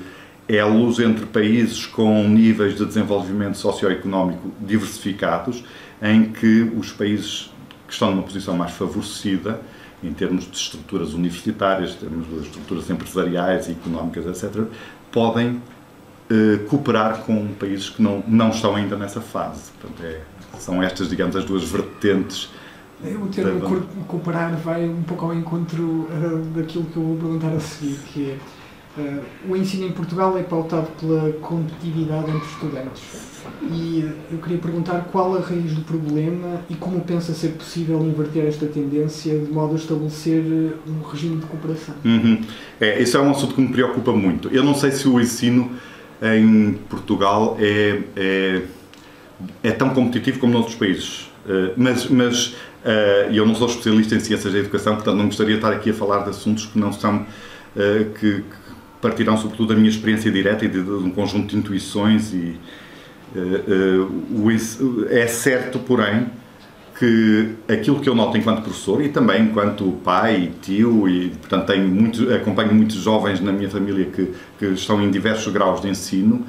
elos 0.48 1.00
entre 1.00 1.26
países 1.26 1.88
com 1.88 2.28
níveis 2.28 2.76
de 2.76 2.86
desenvolvimento 2.86 3.58
socioeconómico 3.58 4.52
diversificados, 4.62 5.64
em 6.02 6.32
que 6.32 6.72
os 6.78 6.92
países 6.92 7.52
que 7.88 7.94
estão 7.94 8.12
numa 8.12 8.24
posição 8.24 8.56
mais 8.56 8.72
favorecida, 8.72 9.60
em 10.04 10.14
termos 10.14 10.50
de 10.50 10.56
estruturas 10.56 11.14
universitárias, 11.14 11.96
em 11.96 11.98
termos 11.98 12.28
de 12.28 12.48
estruturas 12.48 12.90
empresariais 12.90 13.68
e 13.68 13.72
económicas, 13.72 14.44
etc., 14.44 14.66
podem 15.12 15.60
eh, 16.30 16.58
cooperar 16.68 17.20
com 17.20 17.48
países 17.54 17.90
que 17.90 18.02
não, 18.02 18.24
não 18.28 18.50
estão 18.50 18.76
ainda 18.76 18.96
nessa 18.96 19.22
fase. 19.22 19.72
Portanto, 19.80 20.04
é, 20.04 20.22
são 20.60 20.82
estas, 20.82 21.10
digamos, 21.10 21.36
as 21.36 21.46
duas 21.46 21.64
vertentes. 21.64 22.50
O 23.04 23.28
termo 23.28 23.60
da... 23.60 24.04
cooperar 24.08 24.56
vai 24.58 24.88
um 24.88 25.04
pouco 25.04 25.26
ao 25.26 25.34
encontro 25.34 25.84
uh, 25.84 26.44
daquilo 26.56 26.86
que 26.86 26.98
eu 26.98 27.04
vou 27.04 27.18
perguntar 27.18 27.50
a 27.56 27.60
seguir, 27.60 28.00
que 28.08 28.32
é 28.32 28.38
uh, 29.02 29.22
o 29.50 29.56
ensino 29.56 29.86
em 29.86 29.92
Portugal 29.92 30.38
é 30.38 30.44
pautado 30.44 30.88
pela 31.00 31.32
competitividade 31.34 32.32
entre 32.32 32.48
estudantes. 32.48 33.04
E 33.62 34.12
eu 34.32 34.40
queria 34.40 34.58
perguntar 34.58 35.08
qual 35.12 35.36
a 35.36 35.40
raiz 35.40 35.74
do 35.74 35.82
problema 35.82 36.62
e 36.70 36.76
como 36.76 37.02
pensa 37.02 37.34
ser 37.34 37.50
possível 37.50 38.02
inverter 38.02 38.46
esta 38.46 38.66
tendência 38.66 39.38
de 39.38 39.52
modo 39.52 39.74
a 39.74 39.78
estabelecer 39.78 40.44
um 40.88 41.08
regime 41.08 41.38
de 41.38 41.46
cooperação. 41.46 41.96
Uhum. 42.04 42.42
É, 42.80 43.02
esse 43.02 43.16
é 43.16 43.20
um 43.20 43.30
assunto 43.30 43.56
que 43.56 43.62
me 43.62 43.68
preocupa 43.68 44.14
muito. 44.14 44.50
Eu 44.50 44.64
não 44.64 44.74
sei 44.74 44.92
se 44.92 45.08
o 45.08 45.20
ensino 45.20 45.72
em 46.22 46.74
Portugal 46.90 47.58
é, 47.60 48.02
é 48.16 48.62
é 49.64 49.72
tão 49.72 49.90
competitivo 49.90 50.40
como 50.40 50.54
noutros 50.54 50.76
países. 50.76 51.32
Uh, 51.46 51.74
mas, 51.78 52.10
mas 52.10 52.48
uh, 52.48 53.32
eu 53.32 53.46
não 53.46 53.56
sou 53.56 53.68
especialista 53.68 54.16
em 54.16 54.20
ciências 54.20 54.52
da 54.52 54.60
educação, 54.60 54.96
portanto 54.96 55.16
não 55.16 55.26
gostaria 55.26 55.54
de 55.54 55.60
estar 55.60 55.72
aqui 55.72 55.92
a 55.92 55.94
falar 55.94 56.24
de 56.24 56.30
assuntos 56.30 56.66
que 56.66 56.80
não 56.80 56.92
são, 56.92 57.18
uh, 57.18 58.06
que, 58.20 58.44
partirão 59.02 59.38
sobretudo 59.38 59.70
da 59.70 59.76
minha 59.76 59.90
experiência 59.90 60.32
direta 60.32 60.66
e 60.66 60.68
de, 60.68 60.82
de 60.82 60.90
um 60.90 61.12
conjunto 61.12 61.50
de 61.50 61.58
intuições 61.58 62.34
e 62.34 62.58
é 65.10 65.28
certo, 65.28 65.78
porém, 65.78 66.28
que 66.98 67.50
aquilo 67.68 68.00
que 68.00 68.08
eu 68.08 68.16
noto 68.16 68.38
enquanto 68.38 68.64
professor 68.64 69.04
e 69.04 69.10
também 69.10 69.44
enquanto 69.44 69.92
pai, 70.04 70.52
tio 70.62 71.08
e 71.08 71.30
portanto 71.30 71.68
tenho 71.68 71.88
muito, 71.88 72.34
acompanho 72.34 72.74
muitos 72.74 72.96
jovens 72.96 73.42
na 73.42 73.52
minha 73.52 73.70
família 73.70 74.06
que, 74.06 74.32
que 74.58 74.66
estão 74.68 75.02
em 75.02 75.12
diversos 75.12 75.52
graus 75.52 75.82
de 75.82 75.90
ensino, 75.90 76.46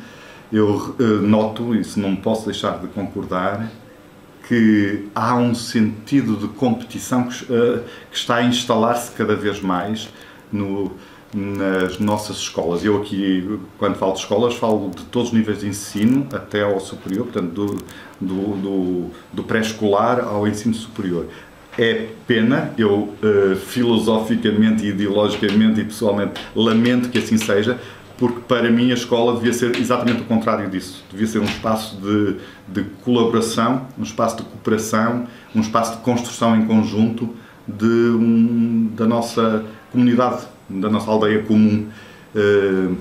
eu 0.56 0.96
uh, 0.98 1.04
noto, 1.22 1.74
isso 1.74 2.00
não 2.00 2.16
posso 2.16 2.46
deixar 2.46 2.78
de 2.78 2.86
concordar, 2.88 3.70
que 4.48 5.06
há 5.14 5.34
um 5.34 5.54
sentido 5.54 6.36
de 6.36 6.48
competição 6.48 7.24
que, 7.24 7.44
uh, 7.44 7.82
que 8.10 8.16
está 8.16 8.36
a 8.36 8.44
instalar-se 8.44 9.10
cada 9.12 9.34
vez 9.34 9.60
mais 9.60 10.08
no, 10.50 10.92
nas 11.34 11.98
nossas 11.98 12.38
escolas. 12.38 12.84
Eu 12.84 12.96
aqui, 12.96 13.58
quando 13.78 13.96
falo 13.96 14.12
de 14.12 14.20
escolas, 14.20 14.54
falo 14.54 14.90
de 14.90 15.04
todos 15.04 15.28
os 15.28 15.34
níveis 15.34 15.60
de 15.60 15.68
ensino 15.68 16.26
até 16.32 16.62
ao 16.62 16.80
superior, 16.80 17.24
portanto, 17.24 17.52
do, 17.52 17.78
do, 18.18 18.56
do, 18.56 19.10
do 19.32 19.42
pré-escolar 19.42 20.20
ao 20.20 20.48
ensino 20.48 20.74
superior. 20.74 21.26
É 21.78 22.08
pena, 22.26 22.72
eu 22.78 23.12
uh, 23.22 23.56
filosoficamente, 23.56 24.86
ideologicamente 24.86 25.82
e 25.82 25.84
pessoalmente 25.84 26.40
lamento 26.54 27.10
que 27.10 27.18
assim 27.18 27.36
seja, 27.36 27.78
porque 28.18 28.40
para 28.40 28.70
mim 28.70 28.90
a 28.90 28.94
escola 28.94 29.34
devia 29.34 29.52
ser 29.52 29.76
exatamente 29.76 30.22
o 30.22 30.24
contrário 30.24 30.68
disso. 30.70 31.04
Devia 31.10 31.26
ser 31.26 31.38
um 31.38 31.44
espaço 31.44 31.96
de, 31.96 32.36
de 32.68 32.88
colaboração, 33.04 33.86
um 33.98 34.02
espaço 34.02 34.38
de 34.38 34.42
cooperação, 34.44 35.26
um 35.54 35.60
espaço 35.60 35.96
de 35.96 36.02
construção 36.02 36.56
em 36.56 36.66
conjunto 36.66 37.34
de 37.66 37.84
um, 37.84 38.90
da 38.94 39.06
nossa 39.06 39.64
comunidade, 39.92 40.46
da 40.68 40.88
nossa 40.88 41.10
aldeia 41.10 41.42
comum. 41.42 41.88
Uh, 42.34 42.96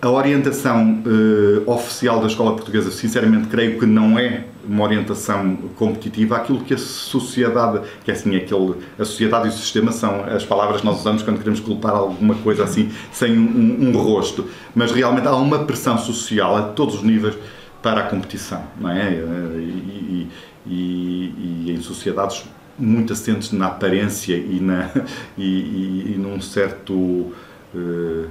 a 0.00 0.10
orientação 0.10 1.02
uh, 1.06 1.70
oficial 1.70 2.20
da 2.20 2.26
escola 2.26 2.52
portuguesa, 2.54 2.90
sinceramente, 2.90 3.46
creio 3.46 3.78
que 3.78 3.86
não 3.86 4.18
é 4.18 4.46
uma 4.66 4.84
orientação 4.84 5.56
competitiva. 5.76 6.36
Aquilo 6.36 6.60
que 6.64 6.74
a 6.74 6.78
sociedade, 6.78 7.80
que 8.04 8.10
é 8.10 8.14
assim, 8.14 8.36
aquele, 8.36 8.74
a 8.98 9.04
sociedade 9.04 9.46
e 9.46 9.48
o 9.50 9.52
sistema 9.52 9.92
são 9.92 10.24
as 10.24 10.44
palavras 10.44 10.80
que 10.80 10.86
nós 10.86 11.00
usamos 11.00 11.22
quando 11.22 11.38
queremos 11.38 11.60
colocar 11.60 11.90
alguma 11.90 12.34
coisa 12.36 12.64
assim, 12.64 12.90
sem 13.12 13.38
um, 13.38 13.88
um 13.88 13.92
rosto. 13.98 14.48
Mas 14.74 14.92
realmente 14.92 15.26
há 15.26 15.34
uma 15.34 15.64
pressão 15.64 15.98
social 15.98 16.56
a 16.56 16.62
todos 16.62 16.96
os 16.96 17.02
níveis 17.02 17.36
para 17.82 18.00
a 18.00 18.04
competição, 18.04 18.62
não 18.80 18.90
é? 18.90 19.12
E, 19.12 19.18
e, 19.18 20.28
e, 20.66 21.64
e 21.66 21.70
em 21.72 21.80
sociedades 21.80 22.44
muito 22.78 23.12
assentes 23.12 23.52
na 23.52 23.66
aparência 23.66 24.34
e, 24.34 24.60
na, 24.60 24.90
e, 25.36 26.14
num 26.18 26.40
certo. 26.40 27.32
Uh, 27.74 28.28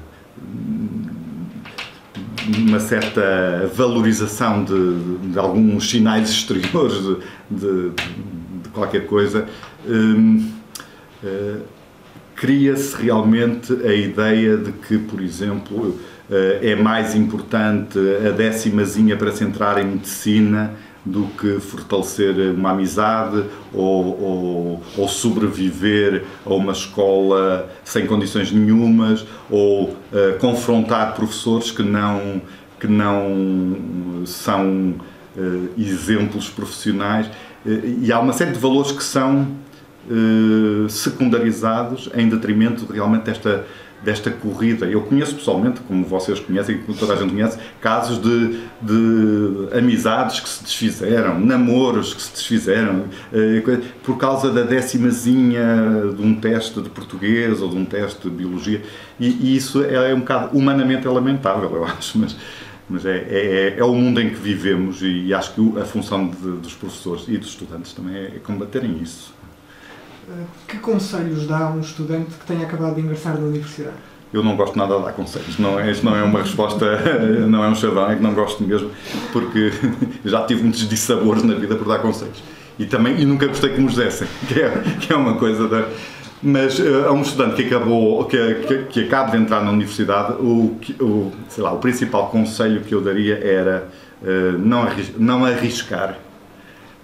uma 2.47 2.79
certa 2.79 3.69
valorização 3.73 4.63
de, 4.63 5.29
de 5.31 5.39
alguns 5.39 5.89
sinais 5.89 6.29
exteriores 6.29 7.01
de, 7.01 7.15
de, 7.49 7.89
de 8.63 8.69
qualquer 8.73 9.05
coisa, 9.05 9.45
hum, 9.87 10.49
uh, 11.23 11.61
cria-se 12.35 12.95
realmente 12.95 13.73
a 13.85 13.93
ideia 13.93 14.57
de 14.57 14.71
que, 14.71 14.97
por 14.97 15.21
exemplo, 15.21 15.77
uh, 15.77 15.99
é 16.61 16.75
mais 16.75 17.15
importante 17.15 17.99
a 18.27 18.31
décimazinha 18.31 19.15
para 19.15 19.31
se 19.31 19.43
entrar 19.43 19.77
em 19.79 19.85
medicina 19.85 20.73
do 21.03 21.25
que 21.39 21.59
fortalecer 21.59 22.35
uma 22.53 22.71
amizade 22.71 23.43
ou, 23.73 24.21
ou, 24.21 24.83
ou, 24.97 25.07
sobreviver 25.07 26.23
a 26.45 26.53
uma 26.53 26.73
escola 26.73 27.69
sem 27.83 28.05
condições 28.05 28.51
nenhumas 28.51 29.25
ou 29.49 29.85
uh, 29.85 29.95
confrontar 30.39 31.15
professores 31.15 31.71
que 31.71 31.81
não, 31.81 32.41
que 32.79 32.85
não 32.85 34.23
são 34.25 34.93
uh, 35.35 35.69
exemplos 35.75 36.49
profissionais. 36.49 37.25
Uh, 37.65 38.03
e 38.03 38.11
há 38.11 38.19
uma 38.19 38.33
série 38.33 38.51
de 38.51 38.59
valores 38.59 38.91
que 38.91 39.03
são 39.03 39.47
secundarizados 40.89 42.09
em 42.15 42.27
detrimento 42.27 42.91
realmente 42.91 43.25
desta 43.25 43.65
desta 44.03 44.31
corrida. 44.31 44.85
Eu 44.85 45.01
conheço 45.01 45.35
pessoalmente, 45.35 45.81
como 45.81 46.03
vocês 46.05 46.39
conhecem, 46.39 46.79
como 46.79 46.97
toda 46.97 47.13
a 47.13 47.15
gente 47.15 47.31
conhece, 47.31 47.57
casos 47.79 48.21
de, 48.21 48.59
de 48.81 49.77
amizades 49.77 50.39
que 50.39 50.49
se 50.49 50.63
desfizeram, 50.63 51.39
namoros 51.39 52.13
que 52.13 52.21
se 52.21 52.31
desfizeram, 52.31 53.05
eh, 53.31 53.61
por 54.03 54.17
causa 54.17 54.51
da 54.51 54.63
décimazinha 54.63 56.13
de 56.15 56.21
um 56.21 56.35
teste 56.35 56.81
de 56.81 56.89
português 56.89 57.61
ou 57.61 57.69
de 57.69 57.77
um 57.77 57.85
teste 57.85 58.29
de 58.29 58.29
biologia. 58.29 58.81
E, 59.19 59.27
e 59.27 59.55
isso 59.55 59.83
é 59.83 60.13
um 60.13 60.19
bocado 60.19 60.57
humanamente 60.57 61.07
lamentável, 61.07 61.71
eu 61.75 61.85
acho, 61.85 62.17
mas, 62.17 62.35
mas 62.89 63.05
é, 63.05 63.17
é, 63.29 63.75
é, 63.77 63.83
o 63.83 63.93
mundo 63.93 64.19
em 64.19 64.29
que 64.29 64.35
vivemos 64.35 65.01
e 65.01 65.33
acho 65.33 65.53
que 65.53 65.79
a 65.79 65.85
função 65.85 66.27
de, 66.27 66.51
dos 66.57 66.73
professores 66.73 67.25
e 67.27 67.37
dos 67.37 67.49
estudantes 67.49 67.93
também 67.93 68.15
é 68.15 68.39
combaterem 68.43 68.99
isso. 69.01 69.40
Que 70.67 70.77
conselhos 70.77 71.47
dá 71.47 71.69
um 71.69 71.79
estudante 71.79 72.31
que 72.39 72.45
tenha 72.45 72.65
acabado 72.65 72.95
de 72.95 73.01
ingressar 73.01 73.33
na 73.37 73.45
universidade? 73.45 73.95
Eu 74.33 74.41
não 74.43 74.55
gosto 74.55 74.77
nada 74.77 74.97
de 74.97 75.03
dar 75.03 75.11
conselhos. 75.11 75.59
Não, 75.59 75.77
é, 75.79 75.91
isto 75.91 76.05
não 76.05 76.15
é 76.15 76.23
uma 76.23 76.41
resposta, 76.41 76.85
não 77.47 77.63
é 77.63 77.67
um 77.67 77.75
chavão, 77.75 78.09
é 78.09 78.15
que 78.15 78.23
não 78.23 78.33
gosto 78.33 78.63
mesmo, 78.63 78.89
porque 79.33 79.71
já 80.23 80.45
tive 80.45 80.63
muitos 80.63 80.87
dissabores 80.87 81.43
na 81.43 81.53
vida 81.55 81.75
por 81.75 81.87
dar 81.87 81.99
conselhos. 81.99 82.41
E 82.79 82.85
também 82.85 83.19
e 83.19 83.25
nunca 83.25 83.45
gostei 83.47 83.71
que 83.71 83.81
me 83.81 83.87
os 83.87 83.95
dessem, 83.95 84.27
que 84.47 84.61
é, 84.61 84.69
que 84.99 85.11
é 85.11 85.15
uma 85.15 85.35
coisa 85.35 85.67
da. 85.67 85.87
Mas 86.43 86.79
uh, 86.79 87.07
a 87.07 87.11
um 87.11 87.21
estudante 87.21 87.55
que 87.55 87.67
acabou, 87.67 88.25
que, 88.25 88.55
que, 88.55 88.77
que 88.85 88.99
acaba 89.03 89.31
de 89.31 89.37
entrar 89.37 89.63
na 89.63 89.69
universidade, 89.69 90.33
o, 90.41 90.75
o, 90.99 91.31
sei 91.49 91.63
lá, 91.63 91.71
o 91.71 91.77
principal 91.77 92.29
conselho 92.29 92.81
que 92.81 92.95
eu 92.95 93.01
daria 93.01 93.37
era 93.37 93.87
uh, 94.23 94.57
não, 94.57 94.81
arris, 94.81 95.11
não 95.19 95.45
arriscar. 95.45 96.17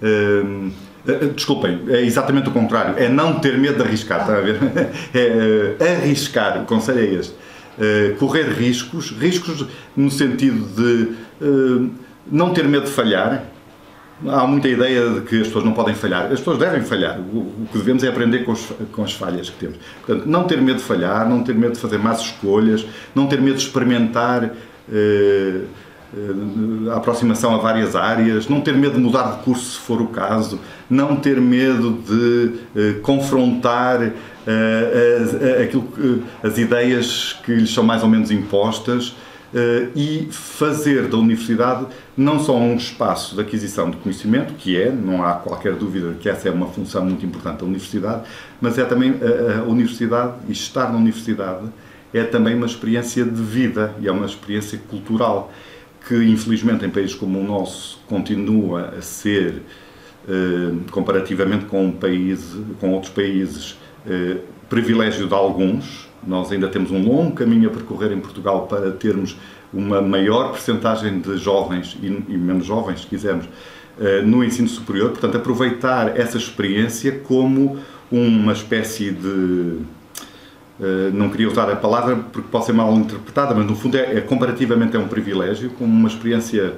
Uh, 0.02 0.06
eh, 0.06 0.72
eh, 0.72 0.87
desculpem, 1.36 1.82
é 1.90 2.02
exatamente 2.02 2.50
o 2.50 2.52
contrário. 2.52 2.96
É 2.98 3.08
não 3.10 3.40
ter 3.40 3.58
medo 3.58 3.78
de 3.78 3.84
arriscar, 3.84 4.22
está 4.22 4.38
a 4.38 4.42
ver? 4.42 4.58
É 5.14 5.76
uh, 5.80 6.04
arriscar, 6.04 6.62
o 6.62 6.66
conselho 6.66 7.00
é 7.00 7.06
este. 7.06 7.34
Correr 8.18 8.50
riscos, 8.54 9.12
riscos 9.12 9.66
no 9.96 10.10
sentido 10.10 10.66
de 10.76 11.14
não 12.32 12.52
ter 12.52 12.64
medo 12.64 12.86
de 12.86 12.92
falhar. 12.92 13.44
Há 14.28 14.48
muita 14.48 14.68
ideia 14.68 15.10
de 15.12 15.22
que 15.22 15.42
as 15.42 15.48
pessoas 15.48 15.64
não 15.64 15.74
podem 15.74 15.94
falhar. 15.94 16.26
As 16.26 16.40
pessoas 16.40 16.58
devem 16.58 16.82
falhar. 16.82 17.20
O, 17.20 17.38
o 17.38 17.68
que 17.72 17.78
devemos 17.78 18.04
é 18.04 18.08
aprender 18.08 18.40
com, 18.40 18.52
os, 18.52 18.68
com 18.92 19.04
as 19.04 19.14
falhas 19.14 19.50
que 19.52 19.60
temos. 19.60 19.78
Portanto, 20.04 20.26
não 20.28 20.46
ter 20.46 20.60
medo 20.60 20.78
de 20.78 20.84
falhar, 20.84 21.30
não 21.30 21.44
ter 21.44 21.54
medo 21.54 21.74
de 21.74 21.80
fazer 21.80 22.00
más 22.00 22.22
escolhas, 22.22 22.84
não 23.14 23.28
ter 23.28 23.40
medo 23.40 23.58
de 23.58 23.64
experimentar 23.64 24.52
a 26.92 26.98
aproximação 26.98 27.54
a 27.54 27.58
várias 27.58 27.96
áreas, 27.96 28.48
não 28.48 28.62
ter 28.62 28.74
medo 28.74 28.96
de 28.96 29.00
mudar 29.00 29.38
de 29.38 29.44
curso 29.44 29.72
se 29.72 29.80
for 29.80 30.02
o 30.02 30.08
caso, 30.08 30.60
não 30.90 31.18
ter 31.18 31.40
medo 31.42 32.00
de 32.08 32.54
uh, 32.80 33.02
confrontar 33.02 34.14
as, 35.20 35.36
aquilo, 35.62 36.24
as 36.42 36.58
ideias 36.58 37.38
que 37.44 37.54
lhes 37.54 37.74
são 37.74 37.84
mais 37.84 38.02
ou 38.02 38.08
menos 38.08 38.32
impostas 38.32 39.14
e 39.94 40.30
fazer 40.32 41.10
da 41.10 41.18
universidade 41.18 41.86
não 42.16 42.40
só 42.40 42.56
um 42.56 42.76
espaço 42.76 43.36
de 43.36 43.42
aquisição 43.42 43.90
de 43.90 43.98
conhecimento, 43.98 44.54
que 44.54 44.82
é, 44.82 44.90
não 44.90 45.22
há 45.22 45.34
qualquer 45.34 45.74
dúvida 45.76 46.16
que 46.18 46.30
essa 46.30 46.48
é 46.48 46.52
uma 46.52 46.68
função 46.68 47.04
muito 47.04 47.26
importante 47.26 47.60
da 47.60 47.66
universidade, 47.66 48.22
mas 48.62 48.78
é 48.78 48.86
também 48.86 49.16
a 49.60 49.64
universidade 49.64 50.36
e 50.48 50.54
estar 50.54 50.94
na 50.94 50.98
universidade 50.98 51.68
é 52.14 52.24
também 52.24 52.56
uma 52.56 52.66
experiência 52.66 53.26
de 53.26 53.42
vida 53.42 53.94
e 54.00 54.08
é 54.08 54.12
uma 54.12 54.26
experiência 54.26 54.80
cultural 54.90 55.52
que 56.08 56.16
infelizmente 56.16 56.86
em 56.86 56.90
países 56.90 57.14
como 57.14 57.40
o 57.40 57.44
nosso 57.44 58.00
continua 58.08 58.94
a 58.98 59.02
ser 59.02 59.62
eh, 60.28 60.74
comparativamente 60.92 61.66
com, 61.66 61.92
país, 61.92 62.56
com 62.80 62.94
outros 62.94 63.12
países, 63.12 63.78
eh, 64.06 64.38
privilégio 64.70 65.28
de 65.28 65.34
alguns. 65.34 66.08
Nós 66.26 66.52
ainda 66.52 66.68
temos 66.68 66.92
um 66.92 67.02
longo 67.02 67.34
caminho 67.34 67.70
a 67.70 67.72
percorrer 67.72 68.12
em 68.12 68.20
Portugal 68.20 68.68
para 68.68 68.92
termos 68.92 69.38
uma 69.74 70.02
maior 70.02 70.52
percentagem 70.52 71.20
de 71.20 71.38
jovens 71.38 71.98
e, 72.02 72.08
e 72.08 72.38
menos 72.38 72.66
jovens, 72.66 73.02
se 73.02 73.08
quisermos, 73.08 73.48
eh, 74.00 74.22
no 74.22 74.44
ensino 74.44 74.68
superior. 74.68 75.12
Portanto, 75.12 75.38
aproveitar 75.38 76.18
essa 76.18 76.38
experiência 76.38 77.20
como 77.20 77.80
uma 78.12 78.54
espécie 78.54 79.12
de 79.12 79.80
não 81.14 81.30
queria 81.30 81.48
usar 81.48 81.70
a 81.72 81.76
palavra 81.76 82.16
porque 82.32 82.50
pode 82.52 82.66
ser 82.66 82.74
mal 82.74 82.94
interpretada, 82.94 83.56
mas 83.56 83.66
no 83.66 83.76
fundo 83.76 83.98
é, 83.98 84.18
é 84.18 84.22
comparativamente 84.22 84.96
é 84.96 85.00
um 85.00 85.08
privilégio, 85.08 85.72
como 85.72 85.92
uma 85.92 86.08
experiência 86.08 86.76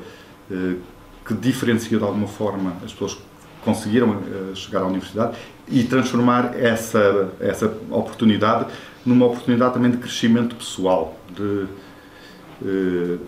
que 1.26 1.34
diferencia 1.34 1.98
de 1.98 2.04
alguma 2.04 2.28
forma 2.28 2.74
as 2.84 2.92
pessoas 2.92 3.18
conseguiram 3.64 4.10
uh, 4.10 4.56
chegar 4.56 4.82
à 4.82 4.88
universidade 4.88 5.38
e 5.68 5.84
transformar 5.84 6.58
essa, 6.58 7.30
essa 7.40 7.68
oportunidade 7.92 8.66
numa 9.06 9.28
oportunidade 9.28 9.74
também 9.74 9.92
de 9.92 9.98
crescimento 9.98 10.56
pessoal, 10.56 11.18
de 11.36 11.68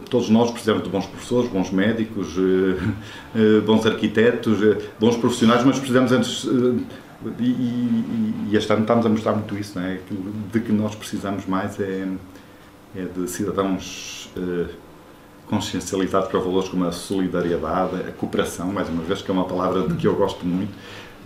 todos 0.10 0.30
nós 0.30 0.52
precisamos 0.52 0.84
de 0.84 0.90
bons 0.90 1.06
professores, 1.06 1.50
bons 1.50 1.72
médicos, 1.72 2.36
bons 3.66 3.86
arquitetos, 3.86 4.60
bons 5.00 5.16
profissionais, 5.16 5.64
mas 5.64 5.78
precisamos 5.78 6.12
antes. 6.12 6.46
E, 7.40 7.44
e, 7.44 8.48
e, 8.50 8.56
este 8.56 8.72
ano 8.74 8.82
estamos 8.82 9.06
a 9.06 9.10
mostrar 9.10 9.34
muito 9.34 9.56
isso, 9.58 9.80
não 9.80 9.86
é? 9.86 9.94
Aquilo 9.94 10.34
de 10.52 10.60
que 10.60 10.72
nós 10.72 10.96
precisamos 10.96 11.46
mais 11.46 11.80
é, 11.80 12.08
é 12.96 13.06
de 13.06 13.30
cidadãos 13.30 14.32
consciencialidade 15.52 16.30
para 16.30 16.40
valores 16.40 16.70
como 16.70 16.86
a 16.86 16.94
solidariedade, 16.94 17.96
a 18.08 18.12
cooperação, 18.14 18.72
mais 18.72 18.88
uma 18.88 19.04
vez, 19.04 19.22
que 19.22 19.30
é 19.30 19.34
uma 19.34 19.44
palavra 19.44 19.86
de 19.86 19.96
que 19.96 20.08
eu 20.08 20.16
gosto 20.16 20.46
muito, 20.46 20.74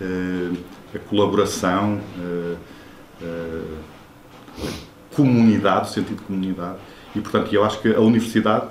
eh, 0.00 0.52
a 0.96 0.98
colaboração, 0.98 2.00
eh, 2.18 2.56
eh, 3.22 3.62
a 4.64 5.14
comunidade, 5.14 5.88
o 5.88 5.92
sentido 5.92 6.16
de 6.16 6.22
comunidade. 6.22 6.76
E, 7.14 7.20
portanto, 7.20 7.54
eu 7.54 7.64
acho 7.64 7.80
que 7.80 7.94
a 7.94 8.00
universidade 8.00 8.66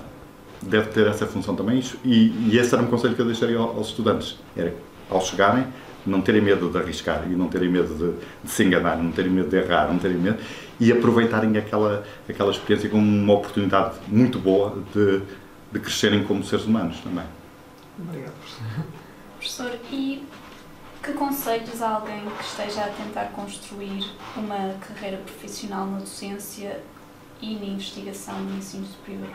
deve 0.61 0.89
ter 0.89 1.07
essa 1.07 1.25
função 1.25 1.55
também. 1.55 1.81
E, 2.03 2.51
e 2.51 2.57
esse 2.57 2.75
era 2.75 2.83
um 2.83 2.87
conselho 2.87 3.15
que 3.15 3.21
eu 3.21 3.25
deixaria 3.25 3.57
aos 3.57 3.87
estudantes. 3.87 4.37
Era, 4.57 4.75
ao 5.09 5.21
chegarem, 5.21 5.65
não 6.05 6.21
terem 6.21 6.41
medo 6.41 6.69
de 6.69 6.77
arriscar 6.77 7.23
e 7.25 7.35
não 7.35 7.47
terem 7.47 7.69
medo 7.69 7.93
de, 7.95 8.19
de, 8.43 8.51
se 8.51 8.63
enganar, 8.63 8.97
não 8.97 9.11
terem 9.11 9.31
medo 9.31 9.49
de 9.49 9.57
errar, 9.57 9.87
não 9.87 9.97
terem 9.97 10.17
medo 10.17 10.37
e 10.79 10.91
aproveitarem 10.91 11.57
aquela, 11.57 12.03
aquela 12.29 12.51
experiência 12.51 12.89
como 12.89 13.05
uma 13.05 13.33
oportunidade 13.33 13.95
muito 14.07 14.39
boa 14.39 14.77
de, 14.93 15.21
de 15.71 15.79
crescerem 15.79 16.23
como 16.23 16.43
seres 16.43 16.65
humanos 16.65 16.99
também. 16.99 17.25
Obrigado, 17.97 18.33
professor. 18.33 18.85
Professor, 19.37 19.79
e 19.91 20.23
que 21.01 21.13
conselhos 21.13 21.81
a 21.81 21.89
alguém 21.95 22.23
que 22.37 22.43
esteja 22.43 22.85
a 22.85 22.89
tentar 22.89 23.25
construir 23.25 24.11
uma 24.35 24.75
carreira 24.87 25.17
profissional 25.17 25.85
na 25.85 25.99
docência 25.99 26.81
e 27.41 27.55
na 27.55 27.65
investigação 27.65 28.39
no 28.39 28.57
ensino 28.57 28.85
superior? 28.85 29.29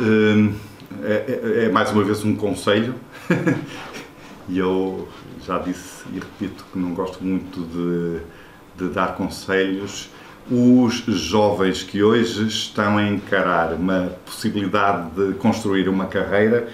Hum, 0.00 0.54
é, 1.02 1.12
é, 1.28 1.64
é, 1.64 1.68
mais 1.68 1.90
uma 1.90 2.02
vez 2.02 2.24
um 2.24 2.34
conselho 2.34 2.94
e 4.48 4.58
eu 4.58 5.08
já 5.46 5.58
disse 5.58 6.04
e 6.12 6.18
repito 6.18 6.64
que 6.72 6.78
não 6.78 6.94
gosto 6.94 7.22
muito 7.22 7.60
de, 7.62 8.84
de 8.84 8.92
dar 8.92 9.14
conselhos 9.14 10.10
os 10.50 11.02
jovens 11.06 11.82
que 11.82 12.02
hoje 12.02 12.46
estão 12.46 12.98
a 12.98 13.08
encarar 13.08 13.72
uma 13.72 14.12
possibilidade 14.26 15.10
de 15.12 15.34
construir 15.34 15.88
uma 15.88 16.06
carreira 16.06 16.68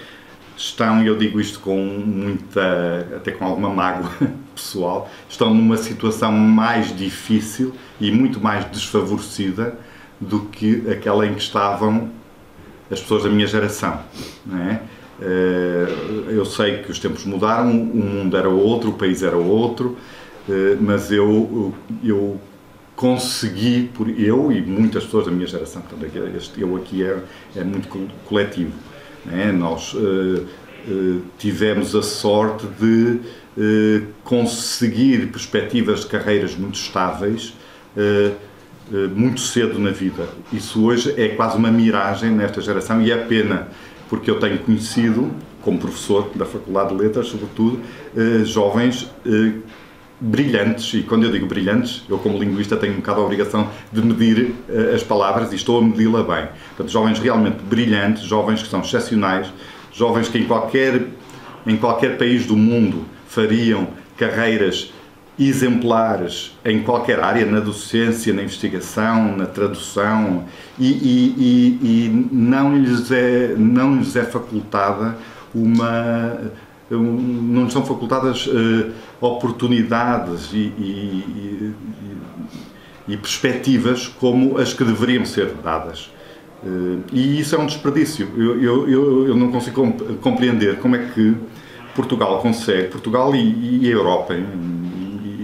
estão, 0.57 1.01
e 1.01 1.07
eu 1.07 1.17
digo 1.17 1.39
isto 1.39 1.59
com 1.59 1.77
muita, 1.77 3.07
até 3.15 3.31
com 3.31 3.45
alguma 3.45 3.69
mágoa 3.69 4.11
pessoal, 4.53 5.09
estão 5.29 5.53
numa 5.53 5.77
situação 5.77 6.31
mais 6.31 6.95
difícil 6.95 7.73
e 7.99 8.11
muito 8.11 8.39
mais 8.39 8.65
desfavorecida 8.65 9.77
do 10.19 10.41
que 10.41 10.83
aquela 10.89 11.25
em 11.25 11.33
que 11.33 11.41
estavam 11.41 12.09
as 12.91 12.99
pessoas 12.99 13.23
da 13.23 13.29
minha 13.29 13.47
geração. 13.47 14.01
Não 14.45 14.59
é? 14.59 14.81
Eh, 15.21 15.87
eu 16.29 16.43
sei 16.45 16.79
que 16.79 16.91
os 16.91 16.97
tempos 16.97 17.25
mudaram, 17.25 17.69
o 17.69 17.95
mundo 17.95 18.35
era 18.35 18.49
outro, 18.49 18.89
o 18.89 18.93
país 18.93 19.21
era 19.21 19.37
outro, 19.37 19.95
eh, 20.49 20.75
mas 20.81 21.11
eu, 21.11 21.73
eu 22.03 22.41
consegui, 22.95 23.91
por 23.93 24.09
eu 24.09 24.51
e 24.51 24.61
muitas 24.61 25.03
pessoas 25.05 25.25
da 25.25 25.31
minha 25.31 25.45
geração, 25.45 25.81
portanto, 25.83 26.11
este 26.35 26.61
eu 26.61 26.75
aqui 26.75 27.03
é, 27.03 27.19
é 27.55 27.63
muito 27.63 27.87
coletivo. 28.25 28.73
Né? 29.25 29.51
Nós 29.51 29.93
uh, 29.93 30.45
tivemos 31.37 31.95
a 31.95 32.01
sorte 32.01 32.65
de 32.79 33.19
conseguir 34.23 35.27
perspectivas 35.27 36.01
de 36.01 36.07
carreiras 36.07 36.55
muito 36.55 36.75
estáveis 36.75 37.53
muito 39.15 39.39
cedo 39.41 39.77
na 39.77 39.91
vida. 39.91 40.27
Isso 40.51 40.83
hoje 40.83 41.13
é 41.17 41.29
quase 41.29 41.57
uma 41.57 41.69
miragem 41.69 42.31
nesta 42.31 42.61
geração 42.61 43.01
e 43.01 43.11
é 43.11 43.17
pena, 43.17 43.67
porque 44.11 44.29
eu 44.29 44.39
tenho 44.39 44.59
conhecido, 44.59 45.31
como 45.61 45.79
professor 45.79 46.29
da 46.35 46.45
Faculdade 46.45 46.89
de 46.89 47.01
Letras, 47.01 47.27
sobretudo, 47.27 47.79
jovens 48.43 49.09
brilhantes, 50.21 50.93
e 50.93 51.01
quando 51.01 51.23
eu 51.23 51.31
digo 51.31 51.47
brilhantes, 51.47 52.03
eu 52.07 52.19
como 52.19 52.37
linguista 52.37 52.77
tenho 52.77 52.93
um 52.93 52.97
bocado 52.97 53.21
a 53.21 53.23
obrigação 53.23 53.67
de 53.91 54.03
medir 54.03 54.53
uh, 54.69 54.93
as 54.93 55.01
palavras 55.01 55.51
e 55.51 55.55
estou 55.55 55.79
a 55.79 55.81
medi-la 55.81 56.21
bem. 56.21 56.47
Portanto, 56.67 56.91
jovens 56.91 57.17
realmente 57.17 57.57
brilhantes, 57.63 58.21
jovens 58.21 58.61
que 58.61 58.69
são 58.69 58.81
excepcionais, 58.81 59.51
jovens 59.91 60.29
que 60.29 60.37
em 60.37 60.45
qualquer, 60.45 61.07
em 61.65 61.75
qualquer 61.75 62.19
país 62.19 62.45
do 62.45 62.55
mundo 62.55 63.03
fariam 63.27 63.87
carreiras 64.15 64.93
exemplares 65.47 66.55
em 66.63 66.83
qualquer 66.83 67.19
área, 67.19 67.45
na 67.45 67.59
docência, 67.59 68.33
na 68.33 68.43
investigação, 68.43 69.35
na 69.35 69.45
tradução, 69.45 70.45
e, 70.77 70.87
e, 70.87 71.35
e, 71.37 71.79
e 71.81 72.29
não, 72.31 72.77
lhes 72.77 73.11
é, 73.11 73.55
não 73.57 73.95
lhes 73.95 74.15
é 74.15 74.23
facultada 74.23 75.17
uma. 75.53 76.53
não 76.89 77.63
lhes 77.63 77.73
são 77.73 77.85
facultadas 77.85 78.47
uh, 78.47 78.91
oportunidades 79.19 80.51
e, 80.53 81.73
e, 83.07 83.17
perspectivas 83.17 84.07
como 84.07 84.57
as 84.57 84.73
que 84.73 84.83
deveriam 84.83 85.25
ser 85.25 85.53
dadas. 85.63 86.11
Uh, 86.63 87.01
e 87.11 87.39
isso 87.39 87.55
é 87.55 87.59
um 87.59 87.65
desperdício. 87.65 88.29
Eu, 88.37 88.61
eu, 88.61 89.27
eu, 89.29 89.35
não 89.35 89.51
consigo 89.51 89.91
compreender 90.21 90.77
como 90.77 90.95
é 90.95 90.99
que 90.99 91.35
Portugal 91.95 92.39
consegue, 92.41 92.89
Portugal 92.89 93.35
e, 93.35 93.81
e 93.81 93.87
a 93.87 93.91
Europa, 93.91 94.35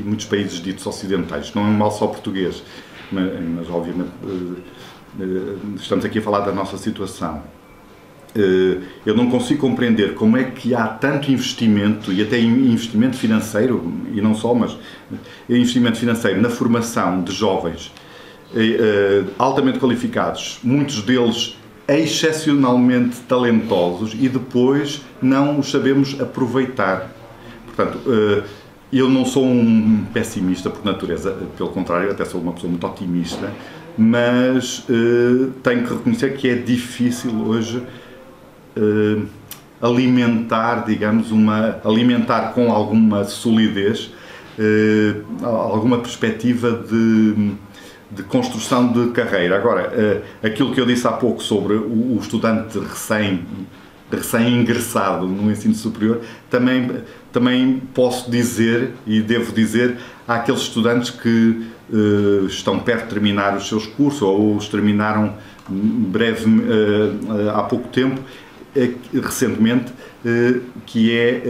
muitos 0.07 0.25
países 0.25 0.61
ditos 0.61 0.85
ocidentais. 0.87 1.53
Não 1.53 1.67
é 1.67 1.69
mal 1.69 1.91
só 1.91 2.07
português, 2.07 2.63
mas, 3.11 3.29
mas 3.55 3.69
obviamente 3.69 4.09
eh, 4.23 5.21
eh, 5.21 5.55
estamos 5.75 6.05
aqui 6.05 6.19
a 6.19 6.21
falar 6.21 6.39
da 6.41 6.53
nossa 6.53 6.77
situação. 6.77 7.43
Eh, 8.35 8.77
eu 9.05 9.15
não 9.15 9.29
consigo 9.29 9.59
compreender 9.59 10.13
como 10.15 10.37
é 10.37 10.45
que 10.45 10.73
há 10.73 10.87
tanto 10.87 11.31
investimento, 11.31 12.11
e 12.11 12.21
até 12.21 12.39
investimento 12.39 13.17
financeiro, 13.17 13.93
e 14.13 14.21
não 14.21 14.33
só, 14.33 14.53
mas 14.53 14.77
investimento 15.49 15.97
financeiro 15.97 16.41
na 16.41 16.49
formação 16.49 17.21
de 17.21 17.33
jovens 17.33 17.91
altamente 19.37 19.77
qualificados, 19.77 20.59
muitos 20.63 21.01
deles 21.01 21.57
excepcionalmente 21.85 23.17
talentosos, 23.27 24.13
e 24.13 24.29
depois 24.29 25.01
não 25.21 25.59
os 25.59 25.69
sabemos 25.69 26.19
aproveitar. 26.19 27.11
Portanto, 27.65 27.99
eu 28.91 29.09
não 29.09 29.25
sou 29.25 29.45
um 29.45 30.05
pessimista 30.13 30.69
por 30.69 30.83
natureza, 30.85 31.35
pelo 31.57 31.69
contrário, 31.69 32.09
até 32.09 32.23
sou 32.23 32.39
uma 32.39 32.53
pessoa 32.53 32.69
muito 32.69 32.87
otimista, 32.87 33.51
mas 33.97 34.79
uh, 34.89 35.51
tenho 35.63 35.83
que 35.85 35.93
reconhecer 35.93 36.37
que 36.37 36.47
é 36.47 36.55
difícil 36.55 37.31
hoje 37.47 37.83
uh, 38.77 39.25
alimentar, 39.81 40.85
digamos, 40.85 41.31
uma 41.31 41.79
alimentar 41.83 42.53
com 42.53 42.71
alguma 42.71 43.23
solidez 43.25 44.11
uh, 44.57 45.45
alguma 45.45 45.97
perspectiva 45.97 46.71
de, 46.71 47.51
de, 48.09 48.23
construção 48.23 48.87
de 48.91 49.11
carreira. 49.11 49.57
Agora, 49.57 50.23
aquilo 50.41 50.73
que 50.73 50.79
eu 50.79 50.85
disse 50.85 51.05
há 51.07 51.11
pouco 51.11 51.43
sobre 51.43 51.73
o, 51.73 52.15
o 52.15 52.19
estudante 52.21 52.79
recém 52.79 53.45
recém-ingressado 54.11 55.27
no 55.27 55.51
ensino 55.51 55.75
superior, 55.75 56.21
também, 56.49 57.01
também 57.31 57.81
posso 57.93 58.31
dizer 58.31 58.91
e 59.05 59.21
devo 59.21 59.51
dizer 59.51 59.97
àqueles 60.27 60.61
estudantes 60.61 61.09
que 61.09 61.67
uh, 61.89 62.45
estão 62.47 62.79
perto 62.79 63.03
de 63.03 63.09
terminar 63.09 63.55
os 63.55 63.67
seus 63.67 63.85
cursos 63.85 64.21
ou 64.21 64.55
os 64.55 64.67
terminaram 64.67 65.35
breve, 65.69 66.45
uh, 66.45 67.49
há 67.53 67.63
pouco 67.63 67.89
tempo, 67.89 68.21
recentemente, 69.11 69.91
que 70.85 71.11
é 71.17 71.41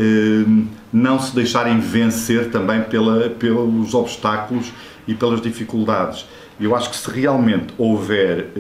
não 0.94 1.20
se 1.20 1.36
deixarem 1.36 1.78
vencer 1.78 2.50
também 2.52 2.84
pela, 2.84 3.30
pelos 3.32 3.94
obstáculos 3.94 4.72
e 5.06 5.14
pelas 5.14 5.42
dificuldades. 5.42 6.26
Eu 6.58 6.74
acho 6.74 6.90
que 6.90 6.96
se 6.96 7.12
realmente 7.12 7.74
houver 7.78 8.52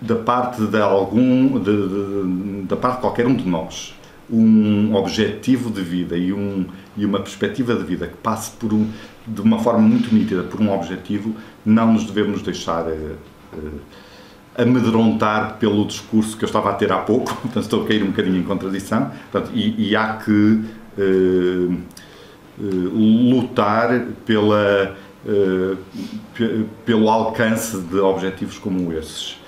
da 0.00 0.16
parte 0.16 0.62
de 0.62 0.80
algum, 0.80 1.58
de, 1.58 1.88
de, 1.88 2.62
da 2.66 2.76
parte 2.76 2.96
de 2.96 3.00
qualquer 3.00 3.26
um 3.26 3.34
de 3.34 3.46
nós, 3.46 3.94
um 4.30 4.94
objetivo 4.94 5.70
de 5.70 5.82
vida 5.82 6.16
e, 6.16 6.32
um, 6.32 6.66
e 6.96 7.04
uma 7.04 7.18
perspectiva 7.18 7.74
de 7.74 7.82
vida 7.82 8.06
que 8.06 8.16
passe 8.16 8.50
por 8.52 8.72
um, 8.72 8.88
de 9.26 9.40
uma 9.40 9.58
forma 9.58 9.80
muito 9.80 10.14
nítida 10.14 10.42
por 10.42 10.60
um 10.60 10.72
objetivo, 10.72 11.34
não 11.64 11.92
nos 11.94 12.04
devemos 12.04 12.42
deixar 12.42 12.86
uh, 12.86 13.16
amedrontar 14.56 15.56
pelo 15.58 15.84
discurso 15.86 16.36
que 16.36 16.44
eu 16.44 16.46
estava 16.46 16.70
a 16.70 16.74
ter 16.74 16.92
há 16.92 16.98
pouco, 16.98 17.34
portanto 17.42 17.62
estou 17.62 17.84
a 17.84 17.86
cair 17.86 18.02
um 18.02 18.08
bocadinho 18.08 18.36
em 18.36 18.44
contradição, 18.44 19.10
portanto, 19.30 19.52
e, 19.54 19.90
e 19.90 19.96
há 19.96 20.14
que 20.16 20.60
uh, 20.98 21.76
lutar 22.60 24.04
pela, 24.26 24.96
pelo 26.84 27.08
alcance 27.08 27.80
de 27.80 28.00
objetivos 28.00 28.58
como 28.58 28.92
esses. 28.92 29.38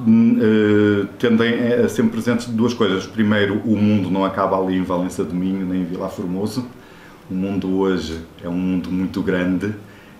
Uh, 0.00 1.06
tendem 1.18 1.72
a 1.72 1.88
ser 1.88 2.04
presentes 2.04 2.46
duas 2.46 2.72
coisas. 2.72 3.06
Primeiro, 3.06 3.60
o 3.64 3.76
mundo 3.76 4.10
não 4.10 4.24
acaba 4.24 4.56
ali 4.56 4.76
em 4.76 4.82
Valença 4.82 5.24
de 5.24 5.34
Minho 5.34 5.66
nem 5.66 5.82
em 5.82 5.84
Vila 5.84 6.08
Formoso. 6.08 6.66
O 7.30 7.34
mundo 7.34 7.78
hoje 7.78 8.20
é 8.42 8.48
um 8.48 8.52
mundo 8.52 8.90
muito 8.90 9.20
grande 9.22 9.74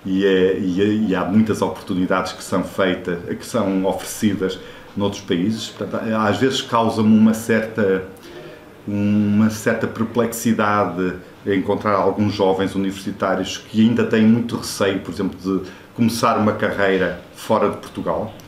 e, 0.05 0.27
é, 0.27 0.59
e, 0.59 0.83
é, 0.83 0.87
e 0.87 1.15
há 1.15 1.25
muitas 1.25 1.63
oportunidades 1.63 2.33
que 2.33 2.43
são 2.43 2.65
feitas, 2.65 3.19
que 3.37 3.47
são 3.47 3.87
oferecidas 3.87 4.59
noutros 4.97 5.23
países. 5.23 5.69
Portanto, 5.69 6.03
às 6.15 6.39
vezes 6.39 6.61
causa-me 6.61 7.17
uma 7.17 7.35
certa 7.35 8.05
uma 8.87 9.51
certa 9.51 9.87
perplexidade 9.87 11.15
encontrar 11.47 11.95
alguns 11.95 12.35
jovens 12.35 12.75
universitários 12.75 13.59
que 13.59 13.83
ainda 13.83 14.05
têm 14.05 14.25
muito 14.25 14.57
receio, 14.57 15.01
por 15.01 15.13
exemplo, 15.13 15.39
de 15.39 15.71
começar 15.95 16.39
uma 16.39 16.53
carreira 16.53 17.21
fora 17.35 17.69
de 17.69 17.77
Portugal 17.77 18.33
eh, 18.35 18.48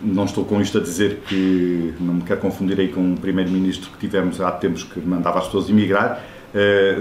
não 0.00 0.24
estou 0.24 0.44
com 0.44 0.60
isto 0.60 0.78
a 0.78 0.80
dizer 0.80 1.20
que 1.28 1.94
não 2.00 2.14
me 2.14 2.22
quero 2.22 2.40
confundir 2.40 2.80
aí 2.80 2.88
com 2.88 3.12
o 3.12 3.16
primeiro-ministro 3.16 3.90
que 3.90 3.98
tivemos 3.98 4.40
há 4.40 4.50
tempos 4.52 4.82
que 4.82 5.00
mandava 5.00 5.38
as 5.38 5.46
pessoas 5.46 5.68
emigrar. 5.68 6.24
Eh, 6.54 6.96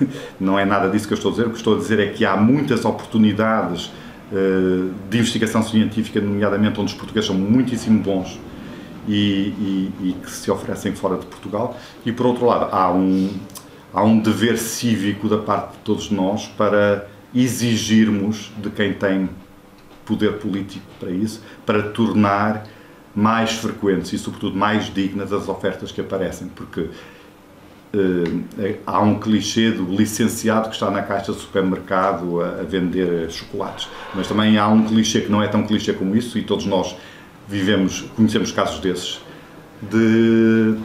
eh, 0.00 0.06
não 0.40 0.58
é 0.58 0.64
nada 0.64 0.88
disso 0.88 1.06
que 1.06 1.12
eu 1.12 1.16
estou 1.16 1.30
a 1.30 1.34
dizer. 1.34 1.46
O 1.46 1.50
que 1.50 1.56
estou 1.56 1.76
a 1.76 1.78
dizer 1.78 2.00
é 2.00 2.06
que 2.06 2.24
há 2.24 2.36
muitas 2.36 2.84
oportunidades 2.84 3.90
de 5.10 5.18
investigação 5.18 5.62
científica, 5.62 6.18
nomeadamente 6.18 6.80
onde 6.80 6.90
os 6.90 6.98
portugueses 6.98 7.26
são 7.26 7.36
muitíssimo 7.36 8.02
bons 8.02 8.40
e, 9.06 9.12
e, 9.12 9.92
e, 10.00 10.12
que 10.14 10.30
se 10.30 10.50
oferecem 10.50 10.94
fora 10.94 11.18
de 11.18 11.26
Portugal. 11.26 11.76
E 12.04 12.12
por 12.12 12.26
outro 12.26 12.46
lado, 12.46 12.68
há 12.72 12.90
um, 12.90 13.30
há 13.92 14.02
um 14.02 14.18
dever 14.18 14.56
cívico 14.56 15.28
da 15.28 15.36
parte 15.36 15.72
de 15.72 15.78
todos 15.80 16.10
nós 16.10 16.46
para 16.46 17.06
exigirmos 17.34 18.50
de 18.56 18.70
quem 18.70 18.94
tem 18.94 19.28
poder 20.12 20.34
político 20.34 20.84
para 21.00 21.10
isso, 21.10 21.42
para 21.64 21.82
tornar 21.82 22.66
mais 23.14 23.52
frequentes 23.52 24.12
e, 24.12 24.18
sobretudo, 24.18 24.56
mais 24.56 24.92
dignas 24.92 25.32
as 25.32 25.48
ofertas 25.48 25.90
que 25.90 26.00
aparecem, 26.00 26.48
porque 26.48 26.80
uh, 26.80 28.78
há 28.86 29.00
um 29.00 29.18
clichê 29.18 29.70
do 29.70 29.84
licenciado 29.84 30.68
que 30.68 30.74
está 30.74 30.90
na 30.90 31.02
caixa 31.02 31.32
do 31.32 31.38
supermercado 31.38 32.42
a, 32.42 32.60
a, 32.60 32.62
vender 32.62 33.30
chocolates, 33.30 33.88
mas 34.14 34.28
também 34.28 34.58
há 34.58 34.68
um 34.68 34.84
clichê 34.86 35.22
que 35.22 35.30
não 35.30 35.42
é 35.42 35.48
tão 35.48 35.66
clichê 35.66 35.92
como 35.92 36.14
isso 36.14 36.38
e 36.38 36.42
todos 36.42 36.66
nós 36.66 36.94
vivemos, 37.48 38.02
conhecemos 38.14 38.52
casos 38.52 38.80
desses, 38.80 39.20
de 39.82 40.76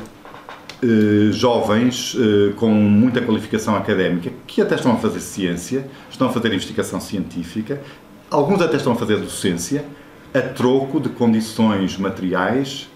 uh, 0.83 1.31
jovens 1.31 2.13
uh, 2.13 2.53
com 2.55 2.69
muita 2.71 3.21
qualificação 3.21 3.75
académica 3.75 4.31
que 4.45 4.61
até 4.61 4.75
estão 4.75 4.93
a 4.93 4.97
fazer 4.97 5.19
ciência, 5.19 5.87
estão 6.09 6.27
a 6.27 6.31
fazer 6.31 6.53
investigação 6.53 6.99
científica, 6.99 7.81
Alguns 8.29 8.61
até 8.61 8.75
estão 8.75 8.91
a 8.91 8.95
fazer 8.95 9.17
docência 9.17 9.85
a 10.33 10.41
troco 10.41 10.99
de 10.99 11.07
condições 11.07 11.97
materiais 11.97 12.89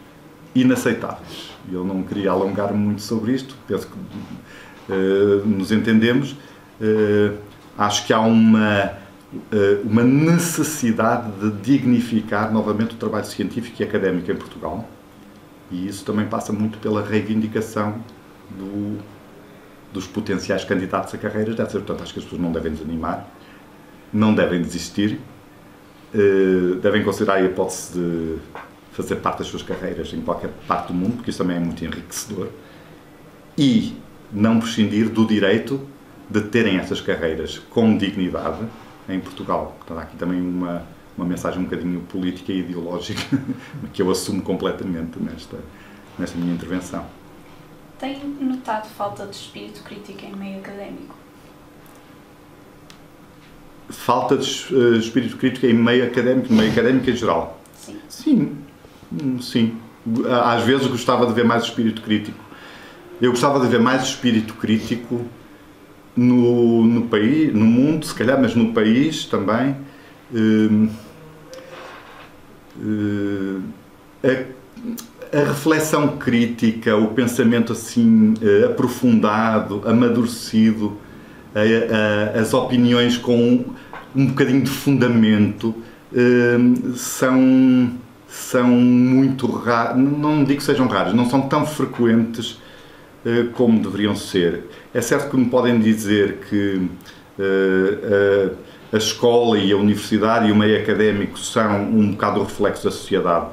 inaceitáveis. 0.54 1.52
Eu 1.72 1.86
não 1.86 2.04
queria 2.04 2.32
alongar 2.32 2.74
muito 2.74 3.02
sobre 3.02 3.32
isto, 3.32 3.56
penso 3.66 3.88
que 3.88 4.94
uh, 4.94 5.48
nos 5.48 5.72
entendemos. 5.72 6.34
Uh, 6.82 7.38
acho 7.78 8.06
que 8.06 8.12
há 8.12 8.20
uma, 8.20 8.92
uh, 9.34 9.88
uma 9.90 10.04
necessidade 10.04 11.32
de 11.40 11.52
dignificar 11.62 12.52
novamente 12.52 12.96
o 12.96 12.98
trabalho 12.98 13.26
científico 13.26 13.82
e 13.82 13.86
académico 13.86 14.30
em 14.30 14.36
Portugal. 14.36 14.86
E 15.72 15.88
isso 15.88 16.04
também 16.04 16.26
passa 16.26 16.52
muito 16.52 16.78
pela 16.80 17.02
reivindicação 17.02 18.04
do, 18.50 18.98
dos 19.94 20.06
potenciais 20.08 20.66
candidatos 20.66 21.14
a 21.14 21.18
carreiras 21.18 21.56
dessas. 21.56 21.72
Portanto, 21.72 22.04
acho 22.04 22.12
que 22.12 22.20
as 22.20 22.26
pessoas 22.26 22.42
não 22.42 22.52
devem 22.52 22.74
desanimar 22.74 23.26
não 24.14 24.34
devem 24.34 24.62
desistir, 24.62 25.20
uh, 26.14 26.76
devem 26.76 27.04
considerar 27.04 27.36
a 27.36 27.42
hipótese 27.42 27.94
de 27.94 28.38
fazer 28.92 29.16
parte 29.18 29.40
das 29.40 29.48
suas 29.48 29.64
carreiras 29.64 30.14
em 30.14 30.22
qualquer 30.22 30.50
parte 30.68 30.88
do 30.88 30.94
mundo, 30.94 31.16
porque 31.16 31.30
isso 31.30 31.40
também 31.40 31.58
é 31.58 31.60
muito 31.60 31.84
enriquecedor, 31.84 32.50
e 33.58 33.96
não 34.32 34.60
prescindir 34.60 35.10
do 35.10 35.26
direito 35.26 35.82
de 36.30 36.42
terem 36.42 36.78
essas 36.78 37.02
carreiras 37.02 37.60
com 37.60 37.98
dignidade 37.98 38.66
em 39.10 39.20
Portugal. 39.20 39.76
Portanto, 39.78 40.00
há 40.00 40.02
aqui 40.04 40.18
também 40.18 40.40
uma, 40.42 40.86
uma 41.18 41.26
mensagem 41.26 41.60
um 41.60 41.66
bocadinho 41.66 42.02
política 42.02 42.52
e 42.52 42.60
ideológica 42.60 43.22
que 43.94 44.02
eu 44.02 44.10
assumo 44.10 44.42
completamente 44.42 45.20
nesta, 45.20 45.58
nesta 46.18 46.38
minha 46.38 46.54
intervenção. 46.54 47.06
Tem 48.00 48.20
notado 48.40 48.88
falta 48.90 49.26
de 49.28 49.36
espírito 49.36 49.84
crítico 49.84 50.26
em 50.26 50.36
meio 50.36 50.60
académico? 50.60 51.21
Falta 53.92 54.38
de 54.38 54.74
uh, 54.74 54.96
espírito 54.96 55.38
crítico 55.38 55.66
em 55.66 55.74
meio 55.74 56.06
académico, 56.06 56.50
no 56.50 56.58
meio 56.58 56.72
académico 56.72 57.10
em 57.10 57.16
geral. 57.16 57.62
Sim. 57.78 57.96
Sim, 58.10 58.58
hum, 59.12 59.42
sim. 59.42 59.76
Às 60.46 60.64
vezes 60.64 60.88
gostava 60.88 61.28
de 61.28 61.34
ver 61.34 61.46
mais 61.46 61.64
espírito 61.64 62.02
crítico 62.02 62.52
eu 63.22 63.30
gostava 63.30 63.60
de 63.60 63.68
ver 63.68 63.80
mais 63.80 64.02
espírito 64.04 64.56
crítico 64.56 65.24
no, 66.16 66.84
no 66.84 67.04
país, 67.04 67.54
no 67.54 67.66
mundo, 67.66 68.04
se 68.04 68.16
calhar, 68.16 68.42
mas 68.42 68.56
no 68.56 68.74
país 68.74 69.26
também. 69.26 69.76
Uh, 70.34 70.90
uh, 72.80 73.62
a, 74.24 75.38
a, 75.38 75.44
reflexão 75.44 76.18
crítica, 76.18 76.98
o 76.98 77.10
pensamento 77.10 77.74
assim 77.74 78.34
uh, 78.42 78.72
aprofundado, 78.72 79.84
amadurecido, 79.86 80.98
a, 81.54 82.38
a, 82.38 82.40
as 82.42 82.54
opiniões 82.54 83.18
com 83.18 83.36
um, 83.36 83.66
um 84.16 84.28
bocadinho 84.28 84.64
de 84.64 84.70
fundamento 84.70 85.76
são 86.96 87.92
são 88.32 88.68
muito 88.68 89.46
raras, 89.52 89.98
não 89.98 90.46
digo 90.46 90.60
que 90.60 90.64
sejam 90.64 90.88
raras, 90.88 91.14
não 91.14 91.30
são 91.30 91.42
tão 91.42 91.66
frequentes 91.66 92.52
uh, 93.26 93.50
como 93.54 93.82
deveriam 93.82 94.16
ser. 94.16 94.64
É 94.94 95.02
certo 95.02 95.30
que 95.30 95.38
me 95.38 95.46
podem 95.48 95.78
dizer 95.80 96.38
que 96.50 96.88
uh, 97.38 98.56
a 98.92 98.98
escola 98.98 99.58
e 99.58 99.74
a 99.74 99.78
universidade 99.78 100.48
e 100.48 100.52
o 100.52 100.56
meio 100.56 100.82
académico 100.82 101.38
são 101.38 101.84
um 101.84 102.12
bocado 102.12 102.40
o 102.40 102.44
reflexo 102.44 102.86
da 102.86 102.92
sociedade 102.92 103.48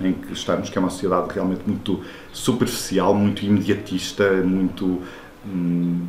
em 0.00 0.12
que 0.12 0.32
estamos, 0.32 0.68
que 0.68 0.76
é 0.76 0.80
uma 0.80 0.90
sociedade 0.90 1.32
realmente 1.32 1.62
muito 1.64 2.02
superficial, 2.32 3.14
muito 3.14 3.44
imediatista, 3.44 4.30
muito. 4.44 5.02
Hum, 5.46 6.04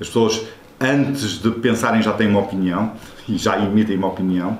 as 0.00 0.08
pessoas, 0.08 0.44
antes 0.82 1.40
de 1.42 1.50
pensarem, 1.50 2.02
já 2.02 2.12
têm 2.12 2.28
uma 2.28 2.40
opinião 2.40 2.92
e 3.28 3.36
já 3.38 3.58
emitem 3.58 3.96
uma 3.96 4.08
opinião. 4.08 4.58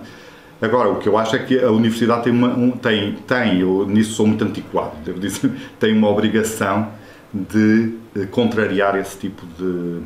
Agora, 0.60 0.90
o 0.90 0.96
que 1.00 1.08
eu 1.08 1.18
acho 1.18 1.34
é 1.34 1.40
que 1.40 1.58
a 1.58 1.70
universidade 1.72 2.22
tem, 2.22 2.32
uma, 2.32 2.48
um, 2.48 2.70
tem, 2.70 3.14
tem 3.26 3.60
eu 3.60 3.84
nisso 3.86 4.12
sou 4.12 4.26
muito 4.26 4.44
antiquado, 4.44 4.92
devo 5.04 5.18
dizer, 5.18 5.50
tem 5.80 5.92
uma 5.92 6.08
obrigação 6.08 6.88
de 7.34 7.94
eh, 8.14 8.26
contrariar 8.26 8.96
esse 8.96 9.18
tipo 9.18 9.44
de, 9.58 10.00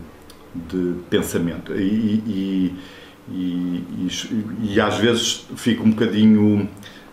de 0.55 0.95
pensamento. 1.11 1.75
E, 1.75 2.23
e, 2.27 2.77
e, 3.29 4.09
e, 4.63 4.81
às 4.81 4.97
vezes 4.97 5.47
fico 5.57 5.85
um 5.85 5.91
bocadinho 5.91 6.69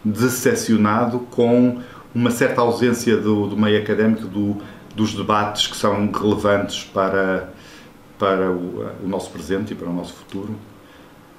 decepcionado 0.05 1.19
com 1.31 1.81
uma 2.15 2.31
certa 2.31 2.61
ausência 2.61 3.17
do, 3.17 3.47
do 3.47 3.57
meio 3.57 3.77
académico 3.77 4.25
do, 4.27 4.57
dos 4.95 5.13
debates 5.13 5.67
que 5.67 5.75
são 5.75 6.09
relevantes 6.11 6.83
para, 6.83 7.51
para 8.23 8.49
o, 8.49 8.85
o 9.03 9.07
nosso 9.07 9.29
presente 9.31 9.73
e 9.73 9.75
para 9.75 9.89
o 9.89 9.93
nosso 9.93 10.13
futuro. 10.13 10.55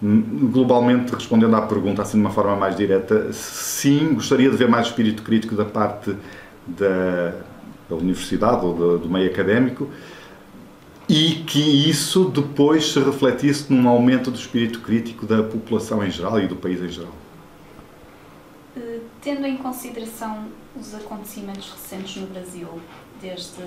Globalmente, 0.03 1.15
respondendo 1.15 1.57
à 1.57 1.63
pergunta 1.63 2.03
assim 2.03 2.19
de 2.19 2.25
uma 2.25 2.31
forma 2.31 2.55
mais 2.55 2.77
direta, 2.77 3.33
sim, 3.33 4.13
gostaria 4.13 4.51
de 4.51 4.57
ver 4.57 4.69
mais 4.69 4.89
espírito 4.89 5.23
crítico 5.23 5.55
da 5.55 5.65
parte 5.65 6.15
da, 6.67 7.33
da 7.89 7.97
universidade 7.97 8.67
ou 8.67 8.75
do, 8.75 8.99
do 8.99 9.09
meio 9.09 9.31
académico 9.31 9.89
e 11.09 11.37
que 11.47 11.89
isso 11.89 12.27
depois 12.27 12.93
se 12.93 13.01
refletisse 13.01 13.73
num 13.73 13.89
aumento 13.89 14.31
do 14.31 14.37
espírito 14.37 14.81
crítico 14.81 15.25
da 15.25 15.43
população 15.43 16.05
em 16.05 16.11
geral 16.11 16.39
e 16.39 16.47
do 16.47 16.57
país 16.57 16.83
em 16.83 16.89
geral. 16.89 17.13
Eh, 18.77 19.01
tendo 19.23 19.47
em 19.47 19.57
consideração 19.57 20.49
os 20.79 20.95
acontecimentos 20.95 21.71
recentes 21.71 22.21
no 22.21 22.27
Brasil, 22.27 22.69
desde 23.25 23.63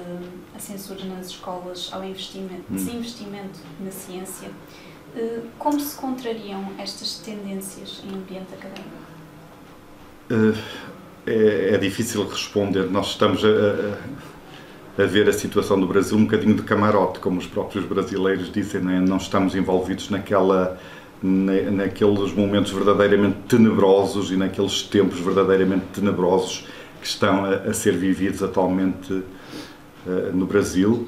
a 0.55 0.59
censura 0.59 1.03
nas 1.05 1.27
escolas 1.27 1.89
ao 1.91 2.03
investimento, 2.03 2.63
hum. 2.69 2.75
desinvestimento 2.75 3.59
na 3.83 3.89
ciência, 3.89 4.49
eh, 5.15 5.39
como 5.57 5.79
se 5.79 5.97
contrariam 5.97 6.73
estas 6.77 7.17
tendências 7.17 8.03
em 8.05 8.15
ambiente 8.15 8.53
académico? 8.53 9.07
Eh, 10.29 10.53
é, 11.25 11.73
é 11.73 11.77
difícil 11.77 12.25
responder. 12.27 12.83
Nós 12.89 13.07
estamos 13.07 13.43
a, 13.43 13.47
a, 14.99 15.03
a, 15.03 15.05
ver 15.07 15.27
a 15.27 15.33
situação 15.33 15.79
do 15.79 15.87
Brasil 15.87 16.17
um 16.17 16.23
bocadinho 16.25 16.55
de 16.55 16.61
camarote, 16.61 17.19
como 17.19 17.39
os 17.39 17.47
próprios 17.47 17.85
brasileiros 17.85 18.51
dizem, 18.51 18.81
né? 18.81 18.99
não 18.99 19.17
estamos 19.17 19.55
envolvidos 19.55 20.09
naquela, 20.09 20.79
na, 21.21 21.71
naqueles 21.71 22.31
momentos 22.31 22.71
verdadeiramente 22.71 23.37
tenebrosos 23.47 24.31
e 24.31 24.37
naqueles 24.37 24.83
tempos 24.83 25.19
verdadeiramente 25.19 25.85
tenebrosos 25.93 26.67
que 27.01 27.07
estão 27.07 27.43
a, 27.43 27.55
a 27.55 27.73
ser 27.73 27.97
vividos 27.97 28.43
atualmente 28.43 29.23
uh, 30.07 30.35
no 30.35 30.45
Brasil 30.45 31.07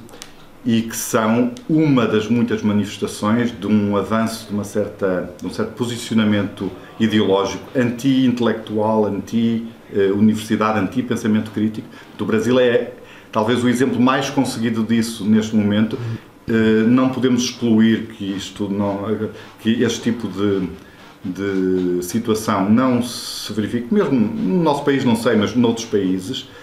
e 0.65 0.81
que 0.81 0.95
são 0.95 1.53
uma 1.69 2.05
das 2.05 2.27
muitas 2.27 2.61
manifestações 2.61 3.57
de 3.57 3.65
um 3.65 3.95
avanço 3.95 4.47
de, 4.47 4.53
uma 4.53 4.65
certa, 4.65 5.33
de 5.39 5.47
um 5.47 5.49
certo 5.49 5.71
posicionamento 5.73 6.69
ideológico 6.99 7.63
anti-intelectual, 7.75 9.05
anti-universidade, 9.05 10.79
anti-pensamento 10.79 11.51
crítico. 11.51 11.87
O 12.19 12.25
Brasil 12.25 12.59
é 12.59 12.91
talvez 13.31 13.63
o 13.63 13.69
exemplo 13.69 13.99
mais 14.01 14.29
conseguido 14.29 14.83
disso 14.83 15.23
neste 15.25 15.55
momento. 15.55 15.97
Eh, 16.47 16.83
não 16.87 17.09
podemos 17.09 17.43
excluir 17.43 18.07
que 18.07 18.25
isto 18.25 18.67
não, 18.69 19.05
que 19.61 19.83
este 19.83 20.01
tipo 20.01 20.27
de, 20.27 20.69
de 21.23 22.03
situação 22.03 22.69
não 22.69 23.01
se 23.01 23.53
verifique, 23.53 23.93
mesmo 23.93 24.19
no 24.19 24.63
nosso 24.63 24.83
país 24.83 25.05
não 25.05 25.15
sei, 25.15 25.35
mas 25.35 25.55
noutros 25.55 25.85
países, 25.85 26.49
eh, 26.49 26.58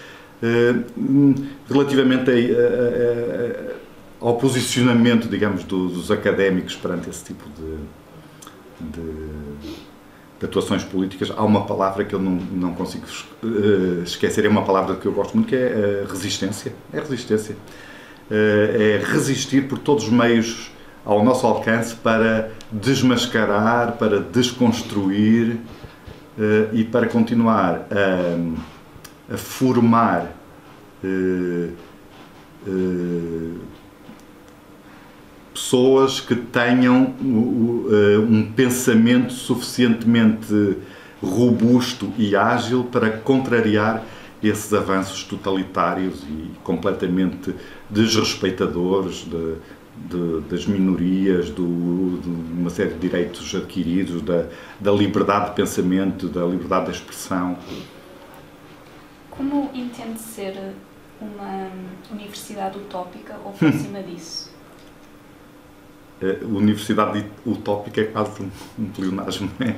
relativamente 1.69 2.29
a, 2.29 2.33
a, 2.33 3.73
a 3.73 3.77
ao 4.19 4.35
posicionamento, 4.35 5.27
digamos, 5.27 5.63
dos 5.63 6.09
académicos 6.09 6.75
perante 6.75 7.09
esse 7.09 7.23
tipo 7.23 7.43
de, 7.49 7.77
de, 8.89 9.69
de, 10.39 10.45
atuações 10.45 10.83
políticas, 10.83 11.31
há 11.35 11.43
uma 11.43 11.65
palavra 11.65 12.03
que 12.03 12.13
eu 12.13 12.19
não, 12.19 12.31
não 12.31 12.73
consigo 12.73 13.05
uh, 13.43 14.03
esquecer, 14.03 14.45
é 14.45 14.49
uma 14.49 14.63
palavra 14.63 14.95
que 14.95 15.05
eu 15.05 15.11
gosto 15.11 15.35
muito, 15.35 15.47
que 15.47 15.55
é 15.55 16.03
uh, 16.03 16.11
resistência. 16.11 16.73
É 16.91 16.99
resistência. 16.99 17.55
É 18.29 19.01
resistir 19.05 19.69
por 19.69 19.79
todos 19.79 20.03
os 20.03 20.09
meios 20.09 20.69
ao 21.05 21.23
nosso 21.23 21.47
alcance 21.47 21.95
para 21.95 22.51
desmascarar, 22.69 23.93
para 23.93 24.19
desconstruir 24.19 25.57
e 26.73 26.83
para 26.83 27.07
continuar 27.07 27.87
a, 27.89 28.37
a 29.29 29.37
formar 29.37 30.33
pessoas 35.53 36.19
que 36.19 36.35
tenham 36.35 37.15
uh, 37.19 38.21
um 38.21 38.51
pensamento 38.55 39.33
suficientemente 39.33 40.77
robusto 41.21 42.11
e 42.17 42.35
ágil 42.35 42.85
para 42.85 43.09
contrariar 43.09 44.03
esses 44.41 44.71
avanços 44.71 45.23
totalitários 45.23 46.23
e 46.23 46.51
completamente 46.63 47.55
desrespeitadores 47.89 49.25
de, 49.25 49.55
de, 49.95 50.41
das 50.47 50.67
minorias, 50.67 51.49
do, 51.49 52.19
de 52.21 52.29
uma 52.29 52.69
série 52.69 52.91
de 52.91 52.99
direitos 52.99 53.53
adquiridos, 53.55 54.21
da, 54.21 54.45
da 54.79 54.91
liberdade 54.91 55.49
de 55.49 55.55
pensamento, 55.55 56.27
da 56.27 56.45
liberdade 56.45 56.85
de 56.85 56.91
expressão. 56.91 57.57
Como 59.37 59.69
entende 59.73 60.19
ser 60.19 60.73
uma 61.21 61.69
universidade 62.11 62.77
utópica 62.77 63.35
ou 63.45 63.51
próxima 63.53 64.01
disso? 64.01 64.57
a 66.19 66.45
universidade 66.47 67.23
utópica 67.45 68.01
é 68.01 68.05
quase 68.05 68.41
um, 68.41 68.49
um 68.79 68.85
pleonasmo. 68.85 69.49
É? 69.59 69.75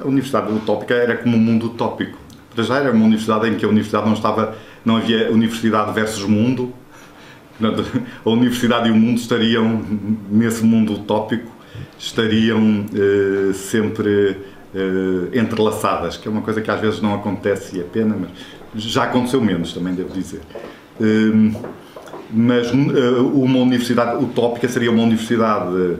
A 0.00 0.06
universidade 0.06 0.52
utópica 0.52 0.94
era 0.94 1.16
como 1.16 1.36
um 1.36 1.40
mundo 1.40 1.66
utópico. 1.66 2.18
Para 2.54 2.64
já 2.64 2.78
era 2.78 2.92
uma 2.92 3.04
universidade 3.04 3.48
em 3.48 3.56
que 3.56 3.64
a 3.64 3.68
universidade 3.68 4.06
não 4.06 4.14
estava, 4.14 4.56
não 4.84 4.96
havia 4.96 5.30
universidade 5.30 5.92
versus 5.92 6.24
mundo. 6.24 6.74
A 8.24 8.30
universidade 8.30 8.88
e 8.88 8.92
o 8.92 8.96
mundo 8.96 9.18
estariam 9.18 9.84
nesse 10.30 10.64
mundo 10.64 10.94
utópico, 10.94 11.52
estariam 11.98 12.86
eh, 12.94 13.52
sempre 13.52 14.38
eh, 14.74 15.38
entrelaçadas, 15.38 16.16
que 16.16 16.28
é 16.28 16.30
uma 16.30 16.42
coisa 16.42 16.60
que 16.60 16.70
às 16.70 16.80
vezes 16.80 17.00
não 17.00 17.14
acontece 17.14 17.76
e 17.76 17.80
é 17.80 17.84
pena, 17.84 18.16
mas 18.16 18.82
já 18.82 19.04
aconteceu 19.04 19.40
menos, 19.40 19.72
também 19.72 19.94
devo 19.94 20.10
dizer. 20.12 20.40
Eh, 21.00 21.52
mas 22.32 22.70
uh, 22.70 23.26
uma 23.34 23.58
universidade 23.58 24.22
utópica 24.22 24.68
seria 24.68 24.90
uma 24.90 25.02
universidade 25.02 25.74
uh, 25.74 25.98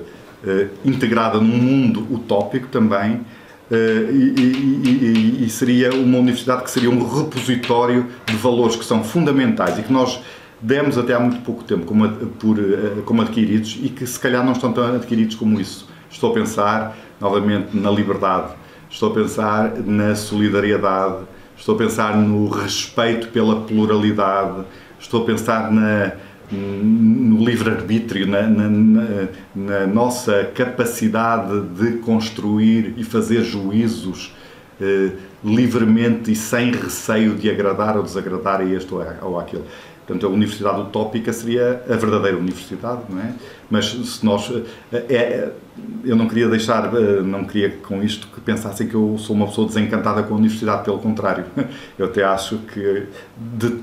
integrada 0.84 1.38
num 1.38 1.58
mundo 1.58 2.06
utópico 2.10 2.68
também 2.68 3.14
uh, 3.14 4.10
e, 4.12 4.34
e, 4.38 5.40
e, 5.40 5.44
e, 5.44 5.50
seria 5.50 5.92
uma 5.92 6.18
universidade 6.18 6.62
que 6.62 6.70
seria 6.70 6.90
um 6.90 7.04
repositório 7.04 8.06
de 8.26 8.36
valores 8.36 8.76
que 8.76 8.84
são 8.84 9.02
fundamentais 9.02 9.78
e 9.78 9.82
que 9.82 9.92
nós 9.92 10.20
demos 10.60 10.96
até 10.96 11.14
há 11.14 11.20
muito 11.20 11.42
pouco 11.42 11.64
tempo 11.64 11.84
como, 11.84 12.08
por, 12.08 12.58
como 13.04 13.22
adquiridos 13.22 13.78
e 13.82 13.88
que 13.88 14.06
se 14.06 14.20
calhar 14.20 14.44
não 14.44 14.52
estão 14.52 14.72
tão 14.72 14.94
adquiridos 14.94 15.34
como 15.34 15.58
isso. 15.58 15.88
Estou 16.10 16.30
a 16.30 16.34
pensar 16.34 16.96
novamente 17.18 17.74
na 17.74 17.90
liberdade, 17.90 18.52
estou 18.90 19.10
a 19.10 19.14
pensar 19.14 19.72
na 19.86 20.14
solidariedade, 20.16 21.24
estou 21.56 21.74
a 21.76 21.78
pensar 21.78 22.16
no 22.16 22.48
respeito 22.48 23.28
pela 23.28 23.60
pluralidade, 23.60 24.64
estou 24.98 25.22
a 25.22 25.26
pensar 25.26 25.70
na, 25.70 26.12
no 26.50 27.44
livre-arbítrio, 27.44 28.26
na, 28.26 28.42
na, 28.42 29.28
na, 29.54 29.86
nossa 29.86 30.50
capacidade 30.54 31.60
de 31.60 31.98
construir 31.98 32.94
e 32.96 33.04
fazer 33.04 33.42
juízos 33.44 34.34
eh, 34.80 35.12
livremente 35.44 36.32
e 36.32 36.36
sem 36.36 36.72
receio 36.72 37.34
de 37.34 37.48
agradar 37.48 37.96
ou 37.96 38.02
desagradar 38.02 38.60
a 38.60 38.64
este 38.64 38.92
ou 39.22 39.38
àquele. 39.38 39.64
Portanto, 40.06 40.26
a 40.26 40.28
universidade 40.28 40.80
utópica 40.80 41.32
seria 41.32 41.84
a 41.88 41.94
verdadeira 41.94 42.36
universidade, 42.36 43.02
não 43.08 43.20
é? 43.20 43.34
Mas 43.70 43.86
se 43.86 44.24
nós. 44.24 44.52
É, 44.92 44.96
é, 45.08 45.52
eu 46.04 46.16
não 46.16 46.28
queria 46.28 46.48
deixar, 46.48 46.92
não 47.22 47.44
queria 47.44 47.70
com 47.70 48.02
isto 48.02 48.26
que 48.26 48.40
pensassem 48.40 48.88
que 48.88 48.94
eu 48.94 49.16
sou 49.18 49.36
uma 49.36 49.46
pessoa 49.46 49.68
desencantada 49.68 50.22
com 50.22 50.34
a 50.34 50.36
universidade, 50.36 50.84
pelo 50.84 50.98
contrário. 50.98 51.44
Eu 51.96 52.06
até 52.06 52.22
acho 52.24 52.58
que 52.58 53.06
de, 53.36 53.78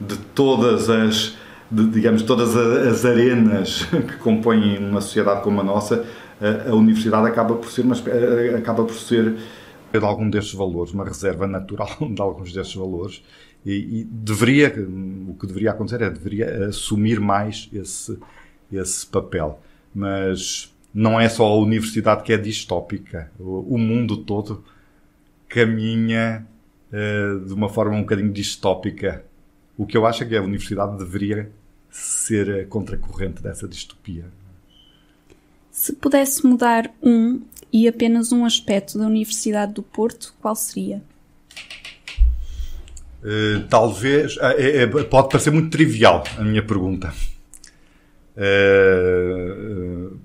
de 0.00 0.16
todas 0.34 0.90
as. 0.90 1.36
De, 1.70 1.86
digamos, 1.86 2.20
todas 2.22 2.54
as 2.54 3.02
arenas 3.06 3.84
que 3.88 4.16
compõem 4.18 4.76
uma 4.76 5.00
sociedade 5.00 5.42
como 5.42 5.58
a 5.62 5.64
nossa, 5.64 6.04
a, 6.38 6.70
a 6.70 6.74
universidade 6.74 7.26
acaba 7.26 7.54
por 7.54 7.70
ser, 7.70 7.80
uma, 7.82 7.94
acaba 8.58 8.84
por 8.84 8.94
ser 8.94 9.36
de 9.90 10.04
algum 10.04 10.28
destes 10.28 10.54
valores, 10.54 10.92
uma 10.92 11.04
reserva 11.04 11.46
natural 11.46 11.96
de 12.00 12.20
alguns 12.20 12.52
destes 12.52 12.76
valores 12.76 13.22
e, 13.64 14.00
e, 14.00 14.04
deveria, 14.04 14.68
o 15.28 15.34
que 15.34 15.46
deveria 15.46 15.70
acontecer 15.70 16.02
é 16.02 16.10
deveria 16.10 16.66
assumir 16.66 17.20
mais 17.20 17.68
esse, 17.72 18.18
esse 18.72 19.06
papel. 19.06 19.60
Mas 19.94 20.72
não 20.92 21.20
é 21.20 21.28
só 21.28 21.46
a 21.46 21.56
universidade 21.56 22.22
que 22.22 22.32
é 22.32 22.36
distópica. 22.36 23.30
O, 23.38 23.74
o 23.74 23.78
mundo 23.78 24.16
todo 24.18 24.64
caminha 25.48 26.46
uh, 26.92 27.44
de 27.46 27.52
uma 27.52 27.68
forma 27.68 27.96
um 27.96 28.00
bocadinho 28.00 28.32
distópica. 28.32 29.24
O 29.76 29.86
que 29.86 29.96
eu 29.96 30.06
acho 30.06 30.24
é 30.24 30.26
que 30.26 30.36
a 30.36 30.42
universidade 30.42 30.98
deveria 30.98 31.50
ser 31.90 32.50
a 32.50 32.66
contracorrente 32.66 33.42
dessa 33.42 33.68
distopia. 33.68 34.24
Se 35.70 35.92
pudesse 35.92 36.46
mudar 36.46 36.92
um 37.02 37.40
e 37.72 37.88
apenas 37.88 38.32
um 38.32 38.44
aspecto 38.44 38.98
da 38.98 39.06
Universidade 39.06 39.72
do 39.72 39.82
Porto, 39.82 40.34
qual 40.40 40.54
seria? 40.54 41.02
Uh, 43.22 43.62
talvez. 43.68 44.36
Uh, 44.36 44.54
é, 44.58 44.86
pode 44.86 45.28
parecer 45.28 45.50
muito 45.50 45.70
trivial 45.70 46.24
a 46.36 46.42
minha 46.42 46.62
pergunta. 46.62 47.12
Uh, 48.36 50.16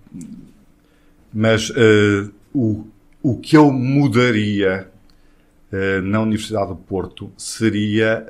mas 1.31 1.71
o, 2.53 2.87
o 3.21 3.37
que 3.37 3.55
eu 3.55 3.71
mudaria 3.71 4.87
na 6.03 6.21
Universidade 6.21 6.69
do 6.69 6.77
Porto 6.77 7.31
seria 7.37 8.25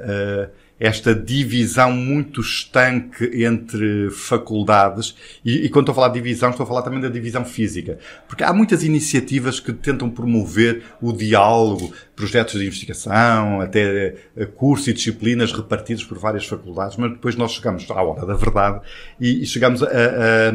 esta 0.79 1.13
divisão 1.13 1.91
muito 1.91 2.41
estanque 2.41 3.43
entre 3.43 4.09
faculdades, 4.11 5.15
e, 5.43 5.65
e, 5.65 5.69
quando 5.69 5.85
estou 5.85 5.93
a 5.93 5.95
falar 5.95 6.07
de 6.09 6.15
divisão, 6.15 6.49
estou 6.51 6.63
a 6.63 6.67
falar 6.67 6.81
também 6.83 6.99
da 6.99 7.09
divisão 7.09 7.43
física, 7.43 7.97
porque 8.27 8.43
há 8.43 8.53
muitas 8.53 8.83
iniciativas 8.83 9.59
que 9.59 9.73
tentam 9.73 10.09
promover 10.09 10.83
o 11.01 11.11
diálogo, 11.11 11.91
projetos 12.15 12.59
de 12.59 12.65
investigação, 12.65 13.61
até 13.61 14.15
eh, 14.35 14.45
cursos 14.45 14.87
e 14.87 14.93
disciplinas 14.93 15.51
repartidos 15.51 16.03
por 16.03 16.17
várias 16.17 16.45
faculdades, 16.45 16.97
mas 16.97 17.11
depois 17.11 17.35
nós 17.35 17.51
chegamos 17.51 17.89
à 17.89 18.01
hora 18.01 18.25
da 18.25 18.35
verdade 18.35 18.81
e, 19.19 19.43
e 19.43 19.45
chegamos 19.45 19.81
a, 19.81 19.87
a, 19.87 20.49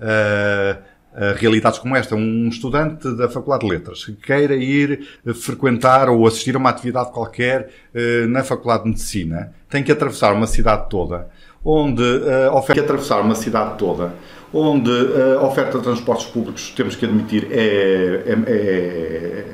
a 0.00 0.97
realidades 1.36 1.78
como 1.78 1.96
esta. 1.96 2.14
Um 2.14 2.48
estudante 2.48 3.14
da 3.16 3.28
Faculdade 3.28 3.66
de 3.66 3.72
Letras 3.72 4.04
que 4.04 4.12
queira 4.12 4.54
ir 4.54 5.06
frequentar 5.34 6.08
ou 6.08 6.26
assistir 6.26 6.54
a 6.54 6.58
uma 6.58 6.70
atividade 6.70 7.10
qualquer 7.12 7.70
uh, 7.94 8.28
na 8.28 8.44
Faculdade 8.44 8.84
de 8.84 8.90
Medicina 8.90 9.52
tem 9.68 9.82
que 9.82 9.92
atravessar 9.92 10.32
uma 10.32 10.46
cidade 10.46 10.88
toda 10.88 11.28
onde 11.64 12.02
uh, 12.02 12.54
oferta 12.54 12.74
que 12.74 12.80
atravessar 12.80 13.20
uma 13.20 13.34
cidade 13.34 13.76
toda 13.78 14.14
onde 14.52 14.90
a 15.38 15.44
oferta 15.44 15.76
de 15.76 15.84
transportes 15.84 16.24
públicos 16.24 16.72
temos 16.74 16.96
que 16.96 17.04
admitir 17.04 17.48
é, 17.50 18.22
é, 18.26 18.38
é 18.46 19.44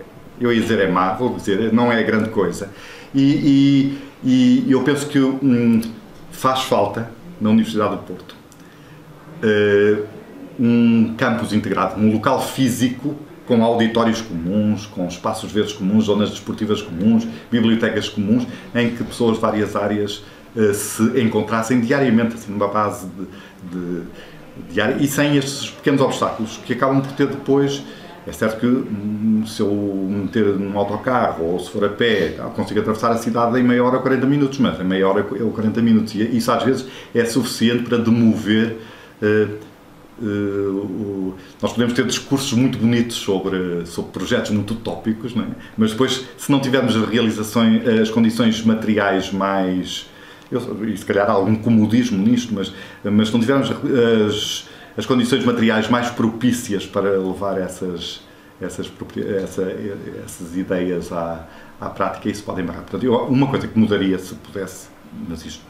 eu 0.41 0.53
ia 0.53 0.61
dizer 0.61 0.81
é 0.81 0.89
má, 0.89 1.15
vou 1.15 1.35
dizer, 1.35 1.73
não 1.73 1.93
é 1.93 2.03
grande 2.03 2.31
coisa. 2.31 2.71
E, 3.15 3.99
e, 4.25 4.65
e 4.67 4.73
eu 4.73 4.83
penso 4.83 5.07
que 5.09 5.19
hum, 5.19 5.81
faz 6.31 6.63
falta 6.63 7.11
na 7.41 7.51
Universidade 7.51 7.97
do 7.97 8.03
Porto 8.03 8.37
uh, 9.43 10.07
um 10.59 11.15
campus 11.17 11.53
integrado, 11.53 12.01
um 12.01 12.13
local 12.13 12.41
físico 12.41 13.17
com 13.47 13.63
auditórios 13.63 14.21
comuns, 14.21 14.87
com 14.87 15.07
espaços 15.07 15.53
verdes 15.53 15.73
comuns, 15.73 16.05
zonas 16.05 16.31
desportivas 16.31 16.81
comuns, 16.81 17.27
bibliotecas 17.51 18.09
comuns, 18.09 18.47
em 18.75 18.91
que 18.91 19.05
pessoas 19.05 19.35
de 19.35 19.41
várias 19.41 19.77
áreas 19.77 20.25
uh, 20.57 20.73
se 20.73 21.03
encontrassem 21.21 21.81
diariamente, 21.81 22.35
assim, 22.35 22.53
numa 22.53 22.69
base 22.69 23.07
de, 23.07 23.79
de, 23.79 24.03
diária, 24.73 24.97
e 24.99 25.07
sem 25.07 25.37
estes 25.37 25.71
pequenos 25.71 26.01
obstáculos 26.01 26.59
que 26.65 26.73
acabam 26.73 27.01
por 27.03 27.13
ter 27.13 27.27
depois. 27.27 27.83
É 28.27 28.33
certo 28.33 28.59
que 28.59 28.67
hum, 28.67 29.45
se 29.47 29.61
eu 29.61 29.71
meter 29.71 30.47
num 30.59 30.79
autocarro 30.79 31.45
ou 31.45 31.61
se 31.61 31.71
for 31.71 31.85
a 31.85 31.91
pé, 31.91 32.37
consigo 32.57 32.81
atravessar 32.81 33.11
a 33.11 33.19
cidade 33.19 33.61
em 33.61 33.63
meia 33.63 33.85
hora 33.85 33.97
ou 33.97 34.01
40 34.01 34.27
minutos, 34.27 34.59
mas 34.61 34.81
em 34.81 34.85
meia 34.85 35.07
hora 35.07 35.27
ou 35.43 35.51
40 35.51 35.83
minutos. 35.83 36.15
E 36.15 36.35
isso 36.35 36.51
às 36.51 36.63
vezes 36.63 36.87
é 37.15 37.23
suficiente 37.27 37.83
para 37.83 37.99
demover 37.99 38.79
uh, 39.21 39.59
Uh, 40.17 41.35
nós 41.61 41.73
podemos 41.73 41.93
ter 41.93 42.07
discursos 42.07 42.53
muito 42.53 42.79
bonitos 42.79 43.17
sobre, 43.17 43.85
sobre 43.87 44.13
projetos 44.13 44.53
muito 44.53 44.75
utópicos, 44.75 45.37
é? 45.37 45.45
mas 45.77 45.91
depois, 45.91 46.25
se 46.39 46.53
não 46.53 46.61
tivermos 46.61 46.95
as 46.95 47.09
realizações, 47.09 47.87
as 47.87 48.11
condições 48.11 48.63
materiais 48.63 49.33
mais. 49.33 50.09
Eu, 50.53 50.89
e 50.89 50.97
se 50.97 51.05
calhar 51.05 51.29
há 51.29 51.33
algum 51.33 51.57
comodismo 51.57 52.19
nisto, 52.25 52.55
mas, 52.55 52.73
mas 53.03 53.29
se 53.29 53.35
não 53.35 53.41
tivermos 53.41 53.71
as, 53.71 54.69
as 54.97 55.07
condições 55.07 55.45
materiais 55.45 55.89
mais 55.89 56.11
propícias 56.11 56.87
para 56.87 57.19
levar 57.19 57.59
essas, 57.59 58.21
essas, 58.61 58.91
essa, 59.43 59.63
essas 60.25 60.57
ideias 60.57 61.11
à, 61.11 61.49
à 61.81 61.91
prática, 61.91 62.29
isso 62.29 62.45
pode 62.45 62.61
embarrar. 62.61 62.83
Portanto, 62.83 63.05
eu, 63.05 63.15
uma 63.25 63.49
coisa 63.49 63.67
que 63.67 63.77
mudaria 63.77 64.19
se 64.19 64.35
pudesse 64.37 64.94
mas 65.29 65.45
isto 65.45 65.65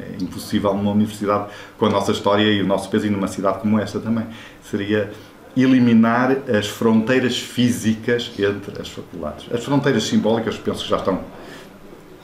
é, 0.00 0.04
é, 0.04 0.16
impossível 0.22 0.74
numa 0.74 0.92
universidade 0.92 1.46
com 1.78 1.86
a 1.86 1.90
nossa 1.90 2.12
história 2.12 2.44
e 2.44 2.62
o 2.62 2.66
nosso 2.66 2.88
peso 2.88 3.06
e 3.06 3.10
numa 3.10 3.28
cidade 3.28 3.58
como 3.58 3.78
esta 3.78 3.98
também. 3.98 4.26
Seria 4.62 5.10
eliminar 5.56 6.36
as 6.54 6.66
fronteiras 6.68 7.38
físicas 7.38 8.30
entre 8.38 8.80
as 8.80 8.88
faculdades. 8.88 9.46
As 9.52 9.64
fronteiras 9.64 10.04
simbólicas 10.04 10.56
penso 10.58 10.84
que 10.84 10.90
já 10.90 10.98
estão 10.98 11.20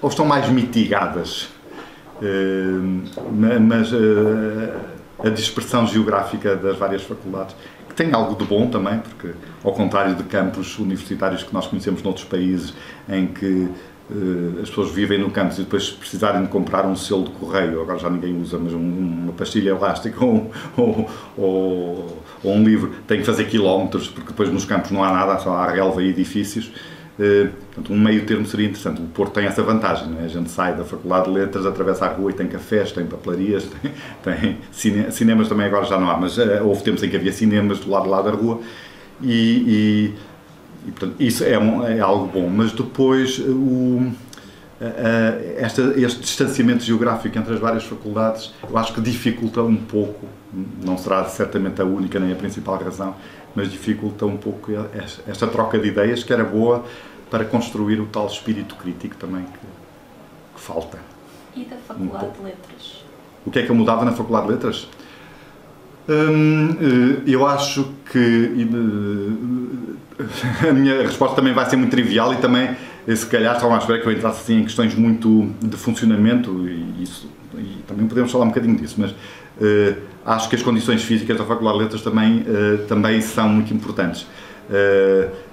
ou 0.03 0.09
estão 0.09 0.27
mais 0.27 0.49
mitigadas, 0.49 1.49
eh, 2.21 3.07
mas 3.61 3.93
eh, 3.93 4.77
a 5.25 5.31
dispersão 5.31 5.87
geográfica 5.87 6.57
das 6.57 6.77
várias 6.77 7.05
faculdades, 7.05 7.55
que 7.89 7.95
tem 7.95 8.13
algo 8.13 8.35
de 8.35 8.45
bom 8.45 8.67
também, 8.69 8.99
porque 8.99 9.31
ao 9.63 9.73
contrário 9.73 10.17
de 10.17 10.25
campos 10.25 10.77
universitários 10.79 11.45
que 11.45 11.55
nós 11.55 11.69
conhecemos 11.69 12.03
noutros 12.03 12.25
países, 12.25 12.75
em 13.09 13.29
que 13.29 13.69
as 14.63 14.69
pessoas 14.69 14.91
vivem 14.91 15.19
no 15.19 15.31
campus 15.31 15.59
e 15.59 15.63
depois 15.63 15.91
precisarem 15.91 16.43
de 16.43 16.49
comprar 16.49 16.87
um 16.87 16.95
selo 16.97 17.25
de 17.25 17.31
correio, 17.31 17.81
agora 17.81 17.99
já 17.99 18.11
ninguém 18.11 18.41
usa, 18.41 18.59
mas 18.59 18.73
uma 18.73 19.33
pastilha 19.33 19.71
elástica 19.71 20.25
ou, 20.25 20.51
ou, 20.77 21.11
ou, 21.37 22.23
ou, 22.43 22.53
um 22.53 22.63
livro, 22.63 22.93
tem 23.07 23.21
que 23.21 23.25
fazer 23.25 23.45
quilómetros, 23.45 24.09
porque 24.09 24.29
depois 24.29 24.51
nos 24.51 24.65
campos 24.65 24.91
não 24.91 25.03
há 25.03 25.13
nada, 25.13 25.39
só 25.39 25.55
há 25.55 25.71
relva 25.71 26.03
e 26.03 26.09
edifícios. 26.09 26.71
Eh, 27.19 27.51
portanto, 27.75 27.93
um 27.93 27.99
meio 27.99 28.25
termo 28.25 28.47
seria 28.47 28.67
interessante. 28.67 29.03
O 29.03 29.07
Porto 29.07 29.35
tem 29.35 29.45
essa 29.45 29.63
vantagem, 29.63 30.09
é? 30.21 30.25
a 30.25 30.29
gente 30.29 30.51
sai 30.51 30.75
da 30.75 30.85
Faculdade 30.85 31.27
de 31.27 31.31
Letras, 31.31 31.67
atravessa 31.67 32.07
a 32.07 32.09
rua 32.09 32.31
e 32.31 32.35
tem 32.35 32.47
cafés, 32.47 32.91
tem 32.93 33.05
papelarias, 33.05 33.69
tem, 34.25 34.35
tem 34.41 34.59
cine, 34.71 35.13
cinemas 35.13 35.49
também 35.49 35.67
agora 35.67 35.85
já 35.85 35.99
não 35.99 36.11
há, 36.11 36.17
mas 36.17 36.39
uh, 36.39 36.65
houve 36.65 36.83
tempos 36.83 37.03
em 37.03 37.11
que 37.11 37.17
havia 37.17 37.33
cinemas 37.33 37.81
do 37.81 37.91
lado 37.91 38.09
lá 38.09 38.23
da 38.23 38.31
rua 38.31 38.61
e, 39.21 39.35
e 39.67 40.15
e, 40.87 40.91
portanto, 40.91 41.15
isso 41.21 41.45
é, 41.45 41.59
um, 41.59 41.87
é 41.87 42.01
algo 42.01 42.27
bom, 42.27 42.49
mas 42.49 42.73
depois 42.73 43.39
o, 43.39 44.11
esta, 45.59 45.83
este 45.97 46.21
distanciamento 46.21 46.83
geográfico 46.83 47.39
entre 47.39 47.55
as 47.55 47.61
várias 47.61 47.85
faculdades, 47.85 48.53
eu 48.69 48.77
acho 48.77 48.93
que 48.93 49.01
dificulta 49.01 49.63
um 49.63 49.77
pouco, 49.77 50.27
não 50.85 50.99
será 50.99 51.25
certamente 51.27 51.81
a 51.81 51.85
única 51.85 52.19
nem 52.19 52.33
a 52.33 52.37
principal 52.37 52.77
razão, 52.77 53.15
mas 53.55 53.71
dificulta 53.71 54.27
um 54.27 54.37
pouco 54.37 54.73
esta, 54.95 55.31
esta 55.31 55.47
troca 55.47 55.79
de 55.79 55.89
ideias 55.89 56.25
que 56.25 56.33
era 56.33 56.45
boa 56.45 56.85
para 57.31 57.45
construir 57.45 58.01
o 58.01 58.07
tal 58.07 58.27
espírito 58.27 58.75
crítico 58.75 59.15
também 59.17 59.45
que, 59.45 59.59
que 60.55 60.61
falta. 60.61 60.99
E 61.55 61.65
da 61.65 61.77
Faculdade 61.77 62.27
um 62.27 62.33
de 62.33 62.43
Letras? 62.43 63.05
O 63.47 63.51
que 63.51 63.59
é 63.61 63.63
que 63.63 63.71
eu 63.71 63.75
mudava 63.75 64.05
na 64.05 64.13
Faculdade 64.13 64.47
de 64.47 64.53
Letras? 64.53 64.89
Hum, 66.09 66.77
eh, 66.81 67.23
eu 67.27 67.47
acho 67.47 67.93
que 68.11 68.69
a 70.69 70.73
minha 70.73 71.03
resposta 71.03 71.37
também 71.37 71.53
vai 71.53 71.69
ser 71.69 71.77
muito 71.77 71.91
trivial 71.91 72.33
e 72.35 72.37
também, 72.37 72.77
eh, 73.07 73.17
se 73.17 73.27
calhar, 73.27 73.55
estavam 73.55 73.77
à 73.77 73.79
espera 73.79 74.01
que 74.01 74.07
eu 74.07 74.13
entrasse 74.13 74.41
assim, 74.43 74.61
em 74.61 74.65
questões 74.65 74.95
muito 74.95 75.51
de 75.61 75.77
funcionamento 75.77 76.69
e, 76.69 77.03
isso, 77.03 77.31
e 77.57 77.83
também 77.87 78.07
podemos 78.07 78.33
falar 78.33 78.45
um 78.45 78.49
bocadinho 78.49 78.77
disso, 78.77 78.97
mas 78.99 79.13
uh, 79.13 79.97
acho 80.27 80.49
que 80.49 80.57
as 80.57 80.63
condições 80.63 81.03
físicas 81.03 81.37
da 81.37 81.45
Faculdade 81.45 81.79
de 81.79 81.85
Letras 81.85 82.03
também, 82.03 82.41
uh, 82.41 82.79
também 82.89 83.21
são 83.21 83.49
muito 83.49 83.73
importantes. 83.73 84.27
Uh, 84.71 85.53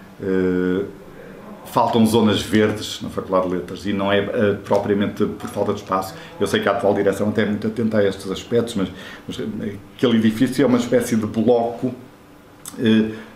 faltam 1.72 2.06
zonas 2.06 2.42
verdes 2.42 3.00
na 3.02 3.10
Faculdade 3.10 3.48
de 3.48 3.56
Letras 3.56 3.86
e 3.86 3.94
não 3.94 4.12
é 4.12 4.22
propriamente 4.64 5.26
por 5.26 5.50
falta 5.50 5.74
de 5.74 5.80
espaço. 5.80 6.16
Eu 6.40 6.48
sei 6.48 6.60
que 6.60 6.70
a 6.70 6.72
atual 6.72 6.94
direção 6.94 7.30
até 7.30 7.44
é 7.44 7.46
muito 7.46 7.68
atenta 7.68 8.00
a 8.00 8.06
estes 8.06 8.30
aspectos, 8.30 8.76
mas, 8.76 8.90
mas 9.28 9.40
aquele 9.96 10.18
edifício 10.18 10.64
é 10.64 10.66
uma 10.66 10.78
espécie 10.78 11.16
de 11.16 11.26
bloco 11.26 11.94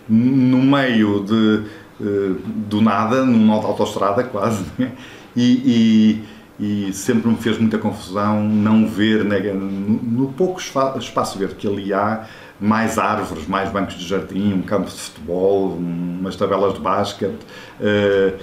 no 0.08 0.58
meio 0.62 1.24
de, 1.24 1.62
uh, 2.00 2.34
do 2.68 2.80
nada, 2.80 3.24
numa 3.24 3.54
autoestrada 3.54 4.22
quase, 4.24 4.64
né? 4.78 4.92
e, 5.36 6.22
e 6.58 6.92
sempre 6.92 7.28
me 7.28 7.36
fez 7.36 7.58
muita 7.58 7.78
confusão 7.78 8.44
não 8.44 8.86
ver 8.86 9.24
né, 9.24 9.40
no, 9.52 9.66
no 9.66 10.32
pouco 10.32 10.60
espaço 10.60 11.38
verde 11.38 11.56
que 11.56 11.66
ali 11.66 11.92
há 11.92 12.26
mais 12.60 12.98
árvores, 12.98 13.46
mais 13.46 13.70
bancos 13.70 13.94
de 13.96 14.06
jardim, 14.06 14.52
um 14.52 14.62
campo 14.62 14.88
de 14.88 14.96
futebol, 14.96 15.76
umas 15.76 16.36
tabelas 16.36 16.74
de 16.74 16.80
basquete. 16.80 17.40
Uh, 17.80 18.38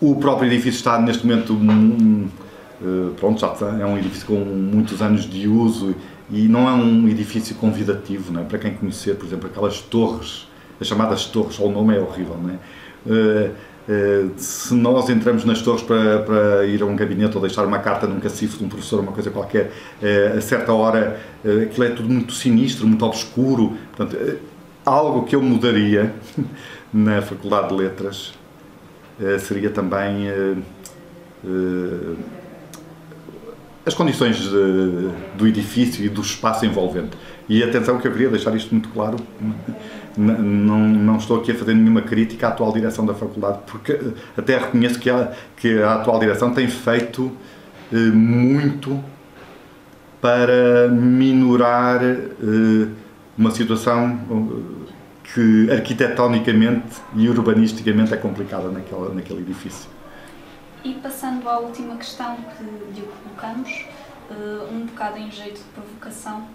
o 0.00 0.16
próprio 0.16 0.50
edifício 0.50 0.78
está 0.78 0.98
neste 0.98 1.26
momento 1.26 1.52
uh, 1.52 3.14
pronto, 3.18 3.40
já 3.40 3.54
é 3.78 3.86
um 3.86 3.98
edifício 3.98 4.26
com 4.26 4.36
muitos 4.36 5.02
anos 5.02 5.28
de 5.28 5.46
uso 5.46 5.94
e 6.30 6.48
não 6.48 6.68
é 6.68 6.72
um 6.72 7.08
edifício 7.08 7.54
convidativo, 7.56 8.32
não 8.32 8.40
é? 8.40 8.44
para 8.44 8.58
quem 8.58 8.74
conhecer, 8.74 9.16
por 9.16 9.26
exemplo, 9.26 9.48
aquelas 9.48 9.80
torres, 9.80 10.48
as 10.80 10.86
chamadas 10.86 11.26
torres, 11.26 11.58
o 11.58 11.70
nome 11.70 11.96
é 11.96 12.00
horrível, 12.00 12.38
não 12.42 12.50
é? 12.50 13.50
Uh, 13.88 14.32
se 14.36 14.74
nós 14.74 15.08
entramos 15.08 15.44
nas 15.44 15.62
torres 15.62 15.82
para, 15.82 16.18
para, 16.20 16.66
ir 16.66 16.82
a 16.82 16.86
um 16.86 16.96
gabinete 16.96 17.36
ou 17.36 17.40
deixar 17.40 17.64
uma 17.64 17.78
carta 17.78 18.06
num 18.06 18.18
cacifo 18.18 18.58
de 18.58 18.64
um 18.64 18.68
professor, 18.68 19.00
uma 19.00 19.12
coisa 19.12 19.30
qualquer, 19.30 19.70
uh, 20.02 20.38
a 20.38 20.40
certa 20.40 20.72
hora 20.72 21.20
aquilo 21.62 21.86
é 21.86 21.90
tudo 21.90 22.08
muito 22.08 22.32
sinistro, 22.32 22.86
muito 22.86 23.04
obscuro. 23.04 23.76
Portanto, 23.96 24.38
algo 24.84 25.24
que 25.24 25.36
eu 25.36 25.42
mudaria 25.42 26.12
na 26.92 27.22
Faculdade 27.22 27.68
de 27.68 27.74
Letras 27.74 28.34
seria 29.40 29.70
também 29.70 30.28
as 33.86 33.94
condições 33.94 34.36
de, 34.36 35.10
do 35.38 35.46
edifício 35.46 36.04
e 36.04 36.08
do 36.08 36.20
espaço 36.20 36.66
envolvente. 36.66 37.16
E 37.48 37.62
atenção 37.62 37.98
que 37.98 38.08
eu 38.08 38.12
queria 38.12 38.28
deixar 38.28 38.54
isto 38.56 38.72
muito 38.72 38.88
claro, 38.88 39.16
não, 40.16 40.78
não 40.78 41.16
estou 41.16 41.40
aqui 41.40 41.52
a 41.52 41.54
fazer 41.54 41.74
nenhuma 41.74 42.02
crítica 42.02 42.46
à 42.46 42.50
atual 42.50 42.72
direção 42.72 43.04
da 43.04 43.14
faculdade, 43.14 43.58
porque 43.66 43.98
até 44.36 44.58
reconheço 44.58 44.98
que 44.98 45.10
a, 45.10 45.32
que 45.56 45.82
a 45.82 45.94
atual 45.94 46.18
direção 46.18 46.52
tem 46.52 46.68
feito 46.68 47.30
eh, 47.92 47.96
muito 47.96 49.02
para 50.20 50.88
minorar 50.88 52.02
eh, 52.02 52.88
uma 53.36 53.50
situação 53.50 54.18
eh, 54.30 54.92
que 55.34 55.70
arquitetonicamente 55.70 57.00
e 57.14 57.28
urbanisticamente 57.28 58.14
é 58.14 58.16
complicada 58.16 58.70
naquele, 58.70 59.14
naquele 59.14 59.40
edifício. 59.40 59.90
E 60.84 60.94
passando 60.94 61.48
à 61.48 61.58
última 61.58 61.96
questão 61.96 62.36
que 62.36 62.62
lhe 62.62 63.06
colocamos, 63.06 63.86
uh, 64.30 64.72
um 64.72 64.86
bocado 64.86 65.18
em 65.18 65.30
jeito 65.30 65.58
de 65.58 65.64
provocação, 65.74 66.46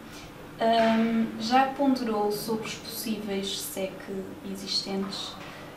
um, 0.61 1.41
já 1.41 1.65
ponderou 1.67 2.31
sobre 2.31 2.67
os 2.67 2.75
possíveis 2.75 3.59
SEC 3.59 3.91
existentes 4.51 5.33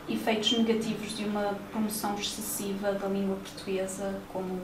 efeitos 0.07 0.51
negativos 0.57 1.17
de 1.17 1.25
uma 1.25 1.55
promoção 1.71 2.13
excessiva 2.15 2.91
da 2.93 3.07
língua 3.07 3.37
portuguesa, 3.37 4.21
como 4.31 4.61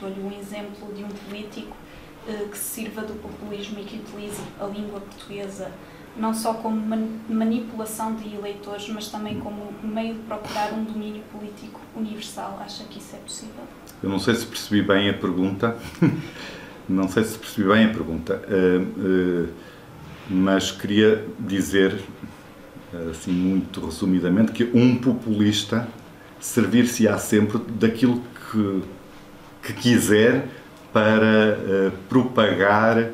dou-lhe 0.00 0.20
um 0.20 0.38
exemplo 0.38 0.92
de 0.94 1.02
um 1.02 1.08
político 1.08 1.76
uh, 2.28 2.48
que 2.48 2.56
sirva 2.56 3.02
do 3.02 3.14
populismo 3.14 3.80
e 3.80 3.84
que 3.84 3.96
utilize 3.96 4.40
a 4.60 4.66
língua 4.66 5.00
portuguesa 5.00 5.72
não 6.16 6.32
só 6.32 6.54
como 6.54 6.80
manipulação 7.28 8.14
de 8.14 8.34
eleitores, 8.34 8.88
mas 8.88 9.08
também 9.08 9.38
como 9.38 9.70
meio 9.82 10.14
de 10.14 10.20
procurar 10.20 10.72
um 10.72 10.82
domínio 10.82 11.22
político 11.30 11.78
universal. 11.94 12.58
Acha 12.58 12.84
que 12.84 12.98
isso 12.98 13.16
é 13.16 13.18
possível? 13.18 13.64
Eu 14.02 14.08
não 14.08 14.18
sei 14.18 14.34
se 14.34 14.46
percebi 14.46 14.80
bem 14.80 15.10
a 15.10 15.14
pergunta. 15.14 15.76
não 16.88 17.08
sei 17.08 17.24
se 17.24 17.38
percebi 17.38 17.68
bem 17.68 17.86
a 17.86 17.88
pergunta, 17.88 18.40
uh, 18.48 18.82
uh, 18.82 19.48
mas 20.28 20.70
queria 20.72 21.24
dizer, 21.38 22.00
assim 23.10 23.30
muito 23.30 23.84
resumidamente, 23.84 24.52
que 24.52 24.64
um 24.74 24.96
populista 24.96 25.86
servir-se-á 26.40 27.16
sempre 27.18 27.58
daquilo 27.58 28.22
que, 28.50 28.82
que 29.62 29.72
quiser 29.72 30.48
para 30.92 31.58
uh, 31.58 31.92
propagar 32.08 33.10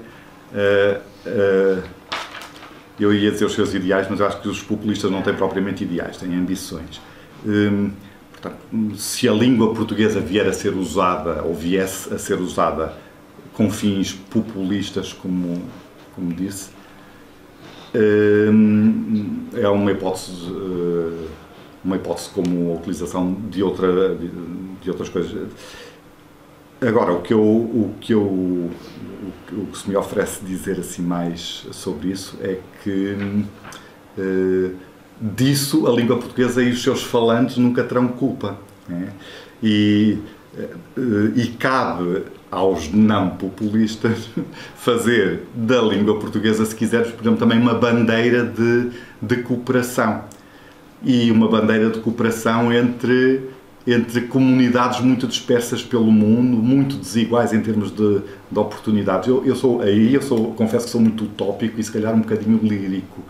eu 2.99 3.13
ia 3.13 3.31
dizer 3.31 3.45
os 3.45 3.55
seus 3.55 3.75
ideais, 3.75 4.07
mas 4.09 4.21
eu 4.21 4.27
acho 4.27 4.41
que 4.41 4.49
os 4.49 4.63
populistas 4.63 5.11
não 5.11 5.23
têm 5.23 5.35
propriamente 5.35 5.85
ideais, 5.85 6.17
têm 6.17 6.35
ambições. 6.35 7.01
Hum, 7.45 7.91
portanto, 8.31 8.97
se 8.97 9.29
a 9.29 9.33
língua 9.33 9.75
portuguesa 9.75 10.21
vier 10.21 10.47
a 10.47 10.53
ser 10.53 10.75
usada, 10.75 11.43
ou 11.43 11.55
viesse 11.55 12.13
a 12.13 12.19
ser 12.19 12.39
usada 12.39 12.95
com 13.55 13.71
fins 13.71 14.13
populistas, 14.13 15.13
como, 15.13 15.63
como 16.15 16.33
disse, 16.33 16.71
hum, 17.95 19.47
é 19.55 19.69
uma 19.69 19.93
hipótese, 19.93 20.33
eh, 20.47 21.29
uma 21.85 21.97
hipótese 21.97 22.31
como 22.31 22.73
a 22.73 22.75
utilização 22.77 23.35
de, 23.51 23.63
outra, 23.63 24.17
de 24.81 24.91
outras 24.91 25.09
coisas. 25.09 25.49
Agora, 26.81 27.13
o 27.13 27.23
que 27.23 27.33
eu, 27.33 27.41
o 27.41 27.95
que 28.01 28.13
eu, 28.13 28.23
o 28.23 29.67
que 29.71 29.79
se 29.79 29.89
me 29.89 29.95
oferece 29.95 30.45
dizer 30.45 30.81
assim 30.81 31.03
mais 31.03 31.67
sobre 31.71 32.09
isso 32.09 32.37
é 32.41 32.59
que 32.83 33.17
uh, 34.19 34.75
disso 35.21 35.87
a 35.87 35.93
língua 35.93 36.19
portuguesa 36.19 36.61
e 36.61 36.73
os 36.73 36.83
seus 36.83 37.05
falantes 37.05 37.57
nunca 37.57 37.85
terão 37.85 38.09
culpa. 38.09 38.59
Né? 38.89 39.13
E, 39.63 40.19
uh, 40.97 41.39
e 41.39 41.47
cabe 41.57 42.25
aos 42.53 42.93
não 42.93 43.31
populistas 43.31 44.29
fazer 44.77 45.41
da 45.55 45.81
língua 45.81 46.21
portuguesa, 46.21 46.67
se 46.67 46.77
quiseres, 46.77 47.11
por 47.11 47.23
exemplo, 47.23 47.39
também 47.39 47.59
uma 47.59 47.75
bandeira 47.75 48.45
de, 48.45 48.91
de 49.21 49.43
cooperação. 49.43 50.25
E 51.03 51.33
uma 51.33 51.49
bandeira 51.49 51.91
de 51.91 51.99
cooperação 51.99 52.73
entre 52.73 53.51
entre 53.85 54.21
comunidades 54.23 55.01
muito 55.01 55.27
dispersas 55.27 55.83
pelo 55.83 56.13
mundo, 56.13 56.57
muito 56.59 56.95
desiguais 56.97 57.53
em 57.53 57.61
termos 57.61 57.91
de, 57.91 58.21
de 58.49 58.59
oportunidades. 58.59 59.27
Eu, 59.27 59.45
eu, 59.45 59.57
sou 59.57 59.81
aí, 59.81 60.15
eu 60.15 60.23
sou, 60.23 60.53
confesso 60.55 60.85
que 60.85 60.93
sou 60.93 61.01
muito 61.01 61.25
utópico 61.25 61.81
e 61.81 61.83
se 61.83 61.91
calhar 61.91 62.15
um 62.15 62.21
bocadinho 62.21 62.61
lírico, 62.63 63.21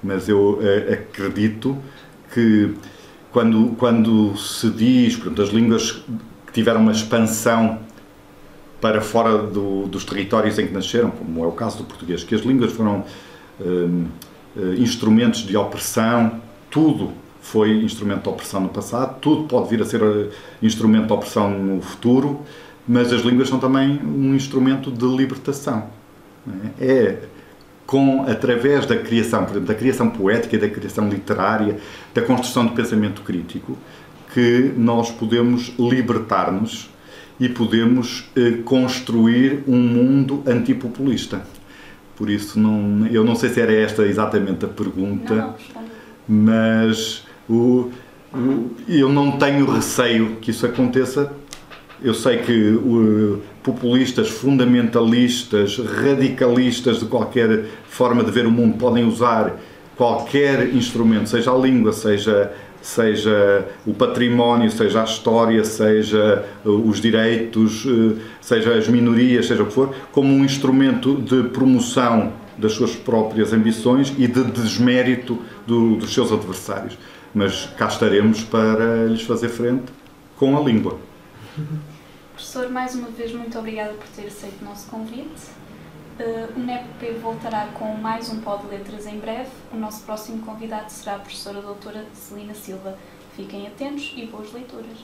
mas 0.00 0.28
eu 0.28 0.60
eh, 0.62 0.92
acredito 0.92 1.76
que 2.32 2.72
quando, 3.32 3.74
quando 3.76 4.36
se 4.36 4.70
diz, 4.70 5.16
portanto, 5.16 5.42
as 5.42 5.48
línguas 5.48 5.90
que 6.46 6.52
tiveram 6.52 6.82
uma 6.82 6.92
expansão 6.92 7.80
para 8.80 9.00
fora 9.00 9.38
do, 9.38 9.86
dos 9.86 10.04
territórios 10.04 10.58
em 10.58 10.66
que 10.66 10.72
nasceram, 10.72 11.10
como 11.10 11.44
é 11.44 11.46
o 11.46 11.52
caso 11.52 11.78
do 11.78 11.84
português, 11.84 12.22
que 12.22 12.34
as 12.34 12.42
línguas 12.42 12.72
foram 12.72 13.04
hum, 13.60 14.06
instrumentos 14.78 15.40
de 15.40 15.56
opressão, 15.56 16.40
tudo 16.70 17.12
foi 17.40 17.70
instrumento 17.82 18.24
de 18.24 18.28
opressão 18.28 18.60
no 18.60 18.68
passado, 18.68 19.18
tudo 19.20 19.44
pode 19.44 19.68
vir 19.70 19.80
a 19.80 19.84
ser 19.84 20.02
eh, 20.02 20.28
instrumento 20.60 21.06
de 21.06 21.12
opressão 21.12 21.48
no 21.48 21.80
futuro, 21.80 22.40
mas 22.88 23.12
as 23.12 23.22
línguas 23.22 23.48
são 23.48 23.58
também 23.60 24.00
um 24.02 24.34
instrumento 24.34 24.90
de 24.90 25.06
libertação. 25.06 25.84
É? 26.80 26.86
é 26.86 27.18
com 27.86 28.24
através 28.28 28.84
da 28.84 28.96
criação, 28.96 29.44
por 29.44 29.52
exemplo, 29.52 29.68
da 29.68 29.74
criação 29.74 30.10
poética, 30.10 30.58
da 30.58 30.68
criação 30.68 31.08
literária, 31.08 31.78
da 32.12 32.20
construção 32.20 32.66
do 32.66 32.72
pensamento 32.72 33.22
crítico, 33.22 33.78
que 34.34 34.72
nós 34.76 35.10
podemos 35.12 35.72
libertar-nos 35.78 36.90
e 37.38 37.48
podemos 37.48 38.28
eh, 38.34 38.58
construir 38.64 39.62
um 39.66 39.76
mundo 39.76 40.42
antipopulista. 40.46 41.42
Por 42.16 42.30
isso, 42.30 42.58
não, 42.58 43.06
eu 43.08 43.22
não 43.24 43.34
sei 43.34 43.50
se 43.50 43.60
era 43.60 43.72
esta 43.72 44.02
exatamente 44.04 44.64
a 44.64 44.68
pergunta, 44.68 45.34
não, 45.34 45.54
mas 46.26 47.24
o, 47.48 47.90
o, 48.32 48.70
eu 48.88 49.10
não 49.10 49.32
tenho 49.32 49.66
receio 49.66 50.36
que 50.40 50.50
isso 50.50 50.64
aconteça. 50.64 51.32
Eu 52.02 52.14
sei 52.14 52.38
que 52.38 52.70
o, 52.70 53.42
populistas, 53.62 54.28
fundamentalistas, 54.28 55.78
radicalistas 55.78 57.00
de 57.00 57.06
qualquer 57.06 57.64
forma 57.88 58.22
de 58.22 58.30
ver 58.30 58.46
o 58.46 58.50
mundo 58.50 58.78
podem 58.78 59.04
usar 59.04 59.58
qualquer 59.96 60.74
instrumento, 60.74 61.28
seja 61.28 61.50
a 61.50 61.56
língua, 61.56 61.92
seja 61.92 62.52
seja 62.82 63.66
o 63.86 63.92
património, 63.92 64.70
seja 64.70 65.02
a 65.02 65.04
história, 65.04 65.64
seja 65.64 66.44
os 66.64 67.00
direitos, 67.00 67.84
seja 68.40 68.74
as 68.74 68.88
minorias, 68.88 69.46
seja 69.46 69.62
o 69.62 69.66
que 69.66 69.72
for, 69.72 69.94
como 70.12 70.32
um 70.32 70.44
instrumento 70.44 71.14
de 71.16 71.44
promoção 71.50 72.32
das 72.56 72.72
suas 72.72 72.94
próprias 72.94 73.52
ambições 73.52 74.14
e 74.16 74.26
de 74.26 74.44
desmérito 74.44 75.38
do, 75.66 75.96
dos 75.96 76.14
seus 76.14 76.32
adversários 76.32 76.96
mas 77.36 77.66
cá 77.76 77.86
estaremos 77.86 78.42
para 78.44 79.04
lhes 79.04 79.20
fazer 79.20 79.50
frente 79.50 79.92
com 80.38 80.56
a 80.56 80.60
língua. 80.60 80.98
Professor, 82.32 82.70
mais 82.70 82.94
uma 82.94 83.10
vez, 83.10 83.30
muito 83.34 83.58
obrigada 83.58 83.92
por 83.92 84.06
ter 84.08 84.26
aceito 84.26 84.62
o 84.62 84.64
nosso 84.64 84.88
convite. 84.88 85.42
Uh, 86.18 86.58
o 86.58 86.58
NEPP 86.58 87.18
voltará 87.20 87.66
com 87.74 87.94
mais 87.94 88.30
um 88.30 88.40
pó 88.40 88.56
de 88.56 88.66
letras 88.68 89.06
em 89.06 89.18
breve. 89.18 89.50
O 89.70 89.76
nosso 89.76 90.02
próximo 90.02 90.42
convidado 90.46 90.90
será 90.90 91.16
a 91.16 91.18
professora 91.18 91.60
doutora 91.60 92.06
Celina 92.14 92.54
Silva. 92.54 92.96
Fiquem 93.36 93.66
atentos 93.66 94.14
e 94.16 94.24
boas 94.24 94.50
leituras. 94.50 94.96